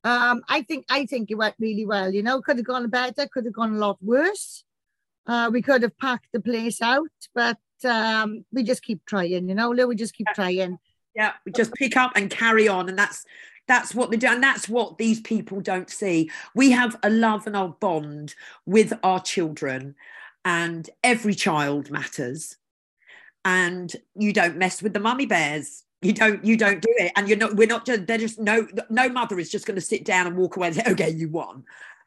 Um, 0.03 0.43
I 0.49 0.63
think 0.63 0.87
I 0.89 1.05
think 1.05 1.31
it 1.31 1.35
went 1.35 1.57
really 1.59 1.85
well. 1.85 2.11
You 2.11 2.23
know, 2.23 2.41
could 2.41 2.57
have 2.57 2.67
gone 2.67 2.89
better, 2.89 3.29
could 3.31 3.45
have 3.45 3.53
gone 3.53 3.75
a 3.75 3.79
lot 3.79 3.99
worse. 4.01 4.65
Uh, 5.27 5.51
we 5.53 5.63
could 5.63 5.83
have 5.83 5.97
packed 5.99 6.29
the 6.33 6.41
place 6.41 6.83
out, 6.83 7.09
but 7.35 7.59
um, 7.85 8.45
we 8.53 8.63
just 8.63 8.83
keep 8.83 9.05
trying. 9.07 9.49
You 9.49 9.55
know, 9.55 9.71
Lou, 9.71 9.87
we 9.89 9.97
just 9.97 10.15
keep 10.15 10.27
trying. 10.35 10.79
Yeah, 11.15 11.33
we 11.45 11.53
just 11.53 11.73
pick 11.75 11.97
up 11.97 12.13
and 12.15 12.31
carry 12.31 12.69
on, 12.69 12.89
and 12.89 12.99
that's 12.99 13.25
that's 13.69 13.95
what 13.95 14.11
they 14.11 14.17
do, 14.17 14.27
and 14.27 14.43
that's 14.43 14.69
what 14.69 14.99
these 14.99 15.21
people 15.21 15.61
don't 15.61 15.91
see. 15.91 16.31
We 16.55 16.73
have 16.73 16.97
a 17.03 17.11
love 17.11 17.47
and 17.47 17.57
a 17.57 17.69
bond 17.69 18.35
with 18.67 18.93
our 19.03 19.21
children, 19.21 19.95
and 20.45 20.89
every 21.05 21.35
child 21.35 21.91
matters. 21.91 22.57
And 23.45 23.95
you 24.15 24.33
don't 24.33 24.57
mess 24.57 24.83
with 24.83 24.93
the 24.93 25.01
mummy 25.01 25.27
bears. 25.27 25.85
You 26.03 26.13
don't. 26.13 26.45
You 26.45 26.57
don't 26.57 26.83
do 26.83 26.93
it, 26.99 27.13
and 27.17 27.29
you're 27.29 27.39
not. 27.39 27.57
We're 27.57 27.69
not 27.69 27.87
just. 27.87 28.07
They're 28.07 28.19
just 28.19 28.39
no. 28.39 28.67
No 28.89 29.09
mother 29.09 29.39
is 29.39 29.51
just 29.51 29.67
going 29.67 29.77
to 29.77 29.81
sit 29.81 30.05
down 30.05 30.27
and 30.27 30.37
walk 30.37 30.57
away 30.57 30.69
and 30.69 30.77
say, 30.77 30.83
"Okay, 30.89 31.11
you 31.11 31.29
won." 31.29 31.65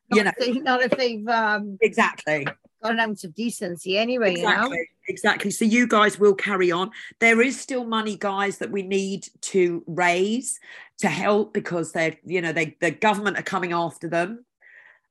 Not 0.09 0.17
You 0.17 0.23
know 0.23 0.31
if 0.37 0.45
they, 0.45 0.59
not 0.59 0.81
if 0.81 0.91
they've 0.91 1.27
um, 1.27 1.77
exactly. 1.81 2.45
An 2.91 2.99
ounce 2.99 3.23
of 3.23 3.33
decency 3.33 3.97
anyway. 3.97 4.31
Exactly. 4.31 4.77
You 4.77 4.83
know? 4.83 4.85
Exactly. 5.07 5.51
So 5.51 5.65
you 5.65 5.87
guys 5.87 6.19
will 6.19 6.35
carry 6.35 6.71
on. 6.71 6.91
There 7.19 7.41
is 7.41 7.59
still 7.59 7.85
money, 7.85 8.15
guys, 8.15 8.57
that 8.59 8.71
we 8.71 8.83
need 8.83 9.27
to 9.41 9.83
raise 9.87 10.59
to 10.99 11.07
help 11.07 11.53
because 11.53 11.91
they're, 11.91 12.15
you 12.25 12.41
know, 12.41 12.53
they 12.53 12.77
the 12.79 12.91
government 12.91 13.37
are 13.37 13.43
coming 13.43 13.73
after 13.73 14.07
them 14.07 14.45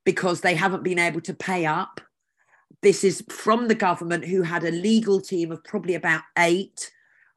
because 0.04 0.40
they 0.40 0.54
haven't 0.54 0.82
been 0.82 0.98
able 0.98 1.20
to 1.22 1.34
pay 1.34 1.66
up. 1.66 2.00
This 2.82 3.04
is 3.04 3.22
from 3.28 3.68
the 3.68 3.74
government 3.74 4.24
who 4.24 4.42
had 4.42 4.64
a 4.64 4.70
legal 4.70 5.20
team 5.20 5.52
of 5.52 5.62
probably 5.62 5.94
about 5.94 6.22
eight. 6.38 6.90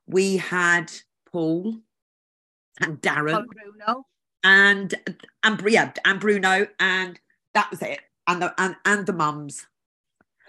We 0.08 0.38
had 0.38 0.92
Paul 1.32 1.78
and 2.82 3.00
Darren 3.02 3.34
Paul 3.34 3.46
Bruno. 3.48 4.06
and 4.44 4.96
and 5.44 5.62
yeah, 5.68 5.92
and 6.04 6.20
Bruno, 6.20 6.68
and 6.80 7.20
that 7.54 7.70
was 7.70 7.82
it. 7.82 8.00
And 8.28 8.42
the 8.42 8.54
and, 8.58 8.76
and 8.86 9.06
the 9.06 9.14
mums. 9.14 9.68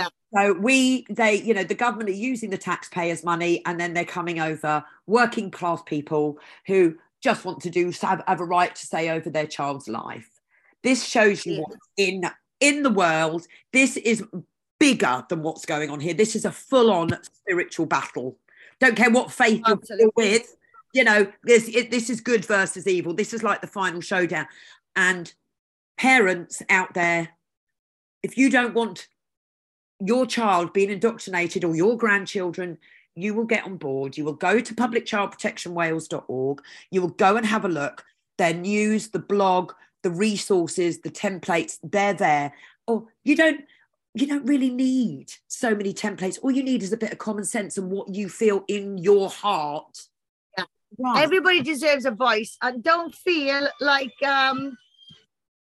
Yeah. 0.00 0.08
So 0.34 0.52
we 0.52 1.06
they, 1.08 1.36
you 1.36 1.54
know, 1.54 1.64
the 1.64 1.74
government 1.74 2.10
are 2.10 2.12
using 2.12 2.50
the 2.50 2.58
taxpayers' 2.58 3.24
money 3.24 3.62
and 3.64 3.80
then 3.80 3.94
they're 3.94 4.04
coming 4.04 4.40
over 4.40 4.84
working 5.06 5.50
class 5.50 5.82
people 5.86 6.38
who 6.66 6.96
just 7.22 7.44
want 7.44 7.60
to 7.62 7.70
do 7.70 7.90
have, 8.02 8.22
have 8.26 8.40
a 8.40 8.44
right 8.44 8.74
to 8.74 8.86
say 8.86 9.10
over 9.10 9.30
their 9.30 9.46
child's 9.46 9.88
life. 9.88 10.28
This 10.82 11.04
shows 11.04 11.46
you 11.46 11.54
Yeah. 11.54 11.60
what's 11.60 11.88
in 11.96 12.30
in 12.60 12.82
the 12.82 12.90
world. 12.90 13.46
This 13.72 13.96
is 13.96 14.22
bigger 14.78 15.24
than 15.28 15.42
what's 15.42 15.64
going 15.64 15.90
on 15.90 16.00
here. 16.00 16.14
This 16.14 16.36
is 16.36 16.44
a 16.44 16.52
full-on 16.52 17.18
spiritual 17.22 17.86
battle. 17.86 18.38
Don't 18.78 18.96
care 18.96 19.10
what 19.10 19.32
faith 19.32 19.62
you're 19.66 20.10
with. 20.16 20.54
You 20.92 21.04
know, 21.04 21.32
this 21.44 21.68
it, 21.68 21.90
this 21.90 22.10
is 22.10 22.20
good 22.20 22.44
versus 22.44 22.86
evil. 22.86 23.14
This 23.14 23.32
is 23.32 23.42
like 23.42 23.60
the 23.60 23.66
final 23.66 24.00
showdown. 24.00 24.46
And 24.94 25.32
parents 25.98 26.62
out 26.68 26.94
there, 26.94 27.30
if 28.22 28.36
you 28.36 28.50
don't 28.50 28.74
want 28.74 29.08
your 30.00 30.26
child 30.26 30.72
being 30.72 30.90
indoctrinated 30.90 31.64
or 31.64 31.74
your 31.74 31.96
grandchildren, 31.96 32.78
you 33.14 33.34
will 33.34 33.44
get 33.44 33.64
on 33.64 33.76
board. 33.76 34.16
You 34.16 34.24
will 34.24 34.34
go 34.34 34.60
to 34.60 34.74
publicchildprotectionwales.org. 34.74 36.62
You 36.90 37.00
will 37.00 37.08
go 37.08 37.36
and 37.36 37.46
have 37.46 37.64
a 37.64 37.68
look. 37.68 38.04
Their 38.36 38.52
news, 38.54 39.08
the 39.08 39.18
blog, 39.18 39.72
the 40.02 40.10
resources, 40.10 41.00
the 41.00 41.10
templates, 41.10 41.78
they're 41.82 42.14
there. 42.14 42.52
or 42.86 43.06
you 43.24 43.36
don't 43.36 43.64
you 44.14 44.26
don't 44.26 44.46
really 44.46 44.70
need 44.70 45.30
so 45.46 45.74
many 45.74 45.92
templates 45.92 46.38
all 46.42 46.50
you 46.50 46.62
need 46.62 46.82
is 46.82 46.92
a 46.92 46.96
bit 46.96 47.12
of 47.12 47.18
common 47.18 47.44
sense 47.44 47.76
and 47.76 47.90
what 47.90 48.14
you 48.14 48.28
feel 48.28 48.64
in 48.68 48.96
your 48.98 49.28
heart 49.28 50.06
yeah 50.56 50.64
right. 50.98 51.22
everybody 51.22 51.60
deserves 51.60 52.06
a 52.06 52.10
voice 52.10 52.56
and 52.62 52.82
don't 52.82 53.14
feel 53.14 53.68
like 53.80 54.14
um 54.26 54.76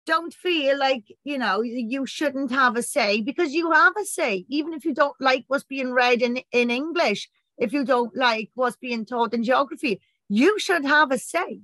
don't 0.07 0.35
feel 0.35 0.79
like 0.79 1.05
you 1.25 1.39
know 1.39 1.63
you 1.63 2.07
shouldn't 2.07 2.51
have 2.51 2.77
a 2.77 2.83
say 2.83 3.21
because 3.21 3.53
you 3.53 3.71
have 3.73 3.93
a 3.97 4.05
say 4.05 4.45
even 4.49 4.73
if 4.73 4.85
you 4.85 4.95
don't 4.95 5.19
like 5.21 5.45
what's 5.49 5.65
being 5.65 5.93
read 5.93 6.23
in 6.23 6.39
in 6.53 6.71
english 6.71 7.29
if 7.59 7.73
you 7.73 7.85
don't 7.85 8.17
like 8.17 8.51
what's 8.55 8.77
being 8.77 9.05
taught 9.05 9.35
in 9.35 9.43
geography 9.43 10.01
you 10.29 10.59
should 10.59 10.85
have 10.85 11.11
a 11.13 11.19
say. 11.19 11.61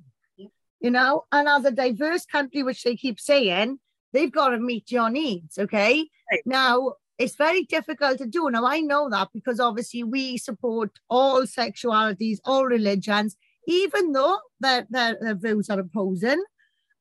You 0.81 0.91
know 0.91 1.25
and 1.31 1.47
as 1.47 1.65
a 1.67 1.71
diverse 1.71 2.25
country 2.25 2.63
which 2.63 2.83
they 2.85 2.97
keep 2.97 3.21
saying 3.21 3.79
they've 4.13 4.33
got 4.33 4.51
to 4.51 4.59
meet 4.59 4.91
your 4.91 5.11
needs 5.11 5.59
okay? 5.59 6.09
Right. 6.31 6.43
now 6.47 6.95
it's 7.19 7.37
very 7.37 7.65
difficult 7.65 8.17
to 8.19 8.27
do. 8.27 8.49
Now 8.51 8.65
i 8.65 8.81
know 8.81 9.11
that 9.11 9.29
because 9.35 9.61
obviously 9.61 10.05
we 10.05 10.39
support 10.39 10.99
all 11.11 11.43
sexualities 11.43 12.39
all 12.47 12.65
religions 12.65 13.37
even 13.67 14.13
though 14.13 14.39
their, 14.59 14.87
their, 14.89 15.19
their 15.21 15.35
views 15.35 15.69
are 15.69 15.81
opposing 15.81 16.43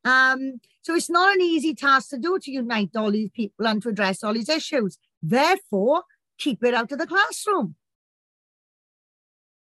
um, 0.03 0.59
so 0.81 0.95
it's 0.95 1.09
not 1.09 1.35
an 1.35 1.41
easy 1.41 1.75
task 1.75 2.09
to 2.09 2.17
do 2.17 2.39
to 2.39 2.51
unite 2.51 2.91
all 2.95 3.12
these 3.12 3.29
people 3.31 3.67
and 3.67 3.81
to 3.83 3.89
address 3.89 4.23
all 4.23 4.33
these 4.33 4.49
issues. 4.49 4.97
Therefore, 5.21 6.03
keep 6.38 6.63
it 6.63 6.73
out 6.73 6.91
of 6.91 6.99
the 6.99 7.07
classroom. 7.07 7.75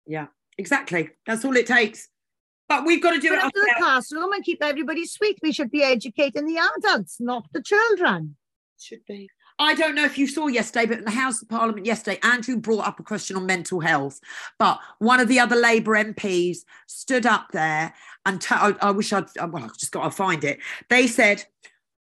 Yeah, 0.05 0.27
exactly. 0.57 1.09
That's 1.25 1.45
all 1.45 1.55
it 1.55 1.67
takes. 1.67 2.09
But 2.67 2.85
we've 2.85 3.01
got 3.01 3.11
to 3.11 3.19
do 3.19 3.31
it 3.33 3.39
out 3.39 3.47
of 3.47 3.53
the 3.53 3.75
classroom 3.77 4.33
and 4.33 4.43
keep 4.43 4.63
everybody 4.63 5.05
sweet. 5.05 5.39
We 5.41 5.51
should 5.51 5.71
be 5.71 5.83
educating 5.83 6.45
the 6.45 6.57
adults, 6.57 7.17
not 7.19 7.45
the 7.53 7.61
children. 7.61 8.35
Should 8.79 9.05
be. 9.07 9.29
I 9.57 9.73
don't 9.73 9.95
know 9.95 10.03
if 10.03 10.17
you 10.17 10.27
saw 10.27 10.47
yesterday, 10.47 10.85
but 10.85 10.97
in 10.97 11.05
the 11.05 11.11
House 11.11 11.41
of 11.41 11.47
Parliament 11.47 11.85
yesterday, 11.85 12.19
Andrew 12.23 12.57
brought 12.57 12.85
up 12.85 12.99
a 12.99 13.03
question 13.03 13.37
on 13.37 13.45
mental 13.45 13.79
health. 13.79 14.19
But 14.59 14.79
one 14.99 15.19
of 15.19 15.27
the 15.27 15.39
other 15.39 15.55
Labour 15.55 15.93
MPs 15.93 16.65
stood 16.87 17.25
up 17.25 17.51
there 17.51 17.93
and 18.25 18.41
t- 18.41 18.55
I, 18.55 18.75
I 18.81 18.91
wish 18.91 19.13
I'd, 19.13 19.27
well, 19.37 19.63
I've 19.63 19.77
just 19.77 19.91
got 19.91 20.03
to 20.03 20.11
find 20.11 20.43
it. 20.43 20.59
They 20.89 21.07
said, 21.07 21.45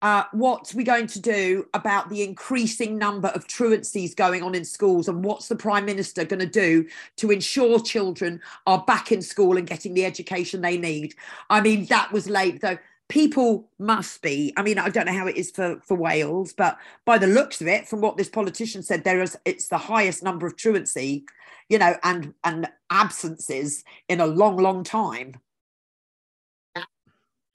uh, 0.03 0.25
what's 0.33 0.75
we 0.75 0.85
going 0.85 1.07
to 1.07 1.21
do 1.21 1.67
about 1.73 2.11
the 2.11 2.23
increasing 2.23 2.99
number 2.99 3.29
of 3.29 3.47
truancies 3.47 4.15
going 4.15 4.43
on 4.43 4.55
in 4.55 4.65
schools 4.65 5.09
and 5.09 5.25
what's 5.25 5.49
the 5.49 5.57
prime 5.57 5.87
minister 5.87 6.27
going 6.27 6.41
to 6.41 6.47
do 6.47 6.87
to 7.17 7.31
ensure 7.31 7.81
children 7.81 8.39
are 8.67 8.85
back 8.87 9.13
in 9.13 9.23
school 9.23 9.57
and 9.57 9.67
getting 9.67 9.95
the 9.95 10.05
education 10.05 10.61
they 10.61 10.77
need 10.77 11.15
i 11.49 11.59
mean 11.59 11.87
that 11.87 12.13
was 12.13 12.29
late 12.29 12.61
though 12.61 12.77
people 13.09 13.69
must 13.79 14.23
be 14.23 14.53
i 14.57 14.63
mean 14.63 14.79
i 14.79 14.89
don't 14.89 15.05
know 15.07 15.13
how 15.13 15.27
it 15.27 15.37
is 15.37 15.51
for 15.51 15.79
for 15.85 15.95
wales 15.95 16.55
but 16.55 16.79
by 17.05 17.19
the 17.19 17.27
looks 17.27 17.61
of 17.61 17.67
it 17.67 17.87
from 17.87 18.01
what 18.01 18.17
this 18.17 18.31
politician 18.31 18.83
said 18.83 19.05
there 19.05 19.21
is 19.21 19.37
it's 19.45 19.69
the 19.69 19.77
highest 19.77 20.23
number 20.23 20.47
of 20.47 20.57
truancy 20.57 21.25
you 21.69 21.79
know 21.79 21.97
and 22.03 22.35
and 22.43 22.69
absences 22.91 23.85
in 24.09 24.21
a 24.21 24.27
long 24.27 24.57
long 24.57 24.85
time. 24.85 25.35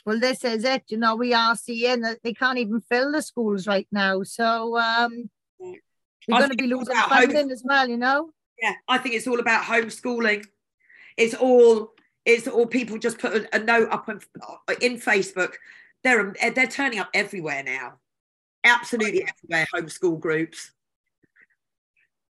Well 0.06 0.20
this 0.20 0.44
is 0.44 0.64
it. 0.64 0.84
You 0.88 0.98
know 0.98 1.16
we 1.16 1.34
are 1.34 1.56
seeing 1.56 2.02
that 2.02 2.20
they 2.24 2.34
can't 2.34 2.58
even 2.58 2.82
fill 2.82 3.12
the 3.12 3.22
schools 3.22 3.68
right 3.68 3.88
now. 3.92 4.24
So 4.24 4.78
um 4.78 5.30
we're 5.60 6.38
going 6.38 6.50
to 6.50 6.56
be 6.56 6.68
losing 6.68 6.96
funding 6.96 7.50
as 7.52 7.64
well 7.66 7.90
you 7.90 7.98
know? 7.98 8.30
Yeah 8.62 8.74
i 8.88 9.00
think 9.00 9.16
it's 9.16 9.28
all 9.28 9.40
about 9.40 9.64
homeschooling. 9.64 10.46
It's 11.18 11.34
all 11.34 11.94
is 12.30 12.48
or 12.48 12.68
people 12.68 12.98
just 12.98 13.20
put 13.20 13.34
a, 13.34 13.56
a 13.56 13.60
note 13.60 13.90
up 13.92 14.08
on, 14.08 14.22
in 14.82 14.98
Facebook. 14.98 15.54
They're 16.04 16.34
they're 16.56 16.68
turning 16.68 17.00
up 17.00 17.10
everywhere 17.14 17.64
now, 17.64 17.96
absolutely 18.64 19.28
everywhere. 19.28 19.68
Homeschool 19.74 20.20
groups. 20.20 20.72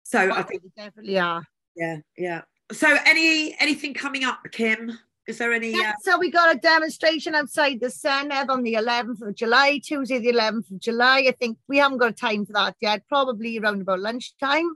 So 0.04 0.18
I, 0.18 0.38
I 0.38 0.42
think 0.42 0.62
definitely 0.76 1.18
are. 1.18 1.46
Yeah, 1.76 1.98
yeah. 2.16 2.42
So 2.72 2.96
any 3.04 3.56
anything 3.60 3.94
coming 3.94 4.24
up, 4.24 4.40
Kim? 4.52 4.98
Is 5.26 5.36
there 5.36 5.52
any? 5.52 5.72
Yeah, 5.72 5.90
uh... 5.90 5.92
So 6.00 6.18
we 6.18 6.30
got 6.30 6.54
a 6.54 6.58
demonstration 6.58 7.34
outside 7.34 7.80
the 7.80 7.88
Senedd 7.88 8.48
on 8.48 8.62
the 8.62 8.74
11th 8.74 9.20
of 9.20 9.34
July, 9.34 9.78
Tuesday 9.78 10.18
the 10.18 10.32
11th 10.32 10.70
of 10.70 10.80
July. 10.80 11.26
I 11.28 11.32
think 11.32 11.58
we 11.68 11.76
haven't 11.76 11.98
got 11.98 12.10
a 12.10 12.14
time 12.14 12.46
for 12.46 12.54
that 12.54 12.76
yet. 12.80 13.06
Probably 13.08 13.58
around 13.58 13.82
about 13.82 14.00
lunchtime. 14.00 14.74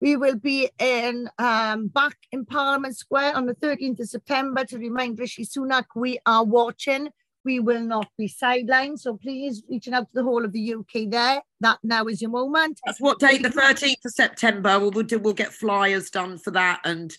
We 0.00 0.16
will 0.16 0.36
be 0.36 0.70
in 0.78 1.28
um, 1.38 1.88
back 1.88 2.16
in 2.30 2.44
Parliament 2.44 2.96
Square 2.96 3.36
on 3.36 3.46
the 3.46 3.54
13th 3.54 4.00
of 4.00 4.08
September 4.08 4.64
to 4.64 4.78
remind 4.78 5.18
Rishi 5.18 5.44
Sunak 5.44 5.86
we 5.96 6.18
are 6.24 6.44
watching. 6.44 7.08
We 7.44 7.58
will 7.60 7.80
not 7.80 8.08
be 8.16 8.28
sidelined. 8.28 8.98
So 9.00 9.16
please 9.16 9.62
reaching 9.68 9.94
out 9.94 10.08
to 10.08 10.14
the 10.14 10.22
whole 10.22 10.44
of 10.44 10.52
the 10.52 10.74
UK 10.74 11.08
there. 11.10 11.42
That 11.60 11.78
now 11.82 12.06
is 12.06 12.22
your 12.22 12.30
moment. 12.30 12.80
That's 12.86 13.00
what 13.00 13.18
date? 13.18 13.42
The 13.42 13.48
13th 13.48 14.04
of 14.04 14.12
September. 14.12 14.78
We'll, 14.78 14.90
we'll, 14.90 15.04
do, 15.04 15.18
we'll 15.18 15.34
get 15.34 15.52
flyers 15.52 16.10
done 16.10 16.38
for 16.38 16.52
that 16.52 16.80
and 16.84 17.16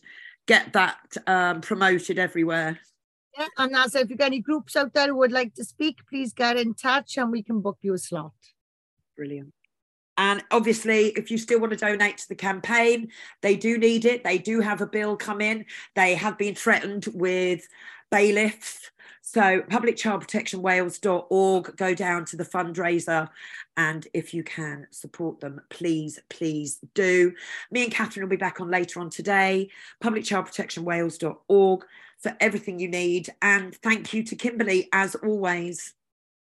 get 0.48 0.72
that 0.74 1.00
um, 1.28 1.62
promoted 1.62 2.18
everywhere. 2.18 2.80
Yeah, 3.38 3.48
and 3.58 3.76
as 3.76 3.96
if 3.96 4.10
you've 4.10 4.20
got 4.20 4.26
any 4.26 4.40
groups 4.40 4.76
out 4.76 4.94
there 4.94 5.08
who 5.08 5.18
would 5.18 5.32
like 5.32 5.54
to 5.56 5.66
speak, 5.66 6.00
please 6.10 6.34
get 6.34 6.58
in 6.58 6.74
touch 6.74 7.18
and 7.18 7.32
we 7.32 7.44
can 7.44 7.62
book 7.62 7.78
you 7.82 7.94
a 7.94 7.98
slot. 7.98 8.34
Brilliant. 9.16 9.54
And 10.20 10.44
obviously, 10.52 11.08
if 11.16 11.32
you 11.32 11.38
still 11.38 11.62
want 11.62 11.72
to 11.72 11.78
donate 11.78 12.18
to 12.18 12.28
the 12.28 12.36
campaign, 12.36 13.08
they 13.42 13.56
do 13.56 13.78
need 13.78 14.04
it. 14.04 14.26
They 14.26 14.38
do 14.38 14.60
have 14.60 14.82
a 14.82 14.86
bill 14.86 15.16
come 15.16 15.40
in. 15.40 15.66
They 15.96 16.16
have 16.16 16.38
been 16.38 16.56
threatened 16.56 17.08
with 17.14 17.66
bailiffs. 18.12 18.92
So 19.22 19.62
publicchildprotectionwales.org, 19.62 21.78
go 21.78 21.94
down 21.94 22.26
to 22.26 22.36
the 22.36 22.44
fundraiser. 22.44 23.30
And 23.78 24.06
if 24.14 24.34
you 24.34 24.44
can 24.44 24.88
support 24.92 25.40
them, 25.40 25.62
please, 25.70 26.20
please 26.30 26.80
do. 26.94 27.32
Me 27.72 27.86
and 27.86 27.94
Kathryn 27.94 28.24
will 28.24 28.28
be 28.28 28.36
back 28.36 28.60
on 28.60 28.70
later 28.70 29.00
on 29.00 29.10
today. 29.10 29.70
publicchildprotectionwales.org 30.04 31.86
for 32.18 32.36
everything 32.42 32.80
you 32.80 32.90
need. 32.90 33.30
And 33.42 33.74
thank 33.76 34.14
you 34.14 34.24
to 34.24 34.36
Kimberley, 34.36 34.90
as 34.92 35.16
always. 35.16 35.94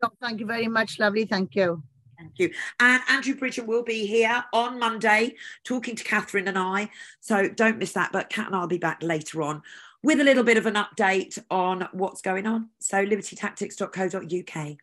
Oh, 0.03 0.12
thank 0.21 0.41
you 0.41 0.45
very 0.45 0.67
much, 0.67 0.99
lovely. 0.99 1.25
Thank 1.25 1.55
you. 1.55 1.81
Thank 2.17 2.38
you. 2.38 2.52
And 2.80 3.02
Andrew 3.10 3.36
Bridgen 3.36 3.65
will 3.65 3.84
be 3.84 4.06
here 4.06 4.43
on 4.54 4.80
Monday 4.80 5.36
talking 5.63 5.95
to 5.95 6.04
Kathryn 6.04 6.47
and 6.47 6.58
I. 6.58 6.89
So 7.21 7.49
don't 7.49 7.78
miss 7.78 7.93
that. 7.93 8.12
But 8.12 8.30
Kat 8.30 8.47
and 8.47 8.56
I'll 8.56 8.67
be 8.67 8.78
back 8.78 9.02
later 9.02 9.41
on 9.41 9.62
with 10.04 10.19
a 10.19 10.23
little 10.23 10.43
bit 10.43 10.58
of 10.58 10.65
an 10.65 10.76
update 10.76 11.39
on 11.49 11.88
what's 11.93 12.21
going 12.21 12.45
on. 12.45 12.69
So 12.80 13.06
libertytactics.co.uk. 13.06 14.78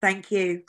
Thank 0.00 0.30
you. 0.30 0.62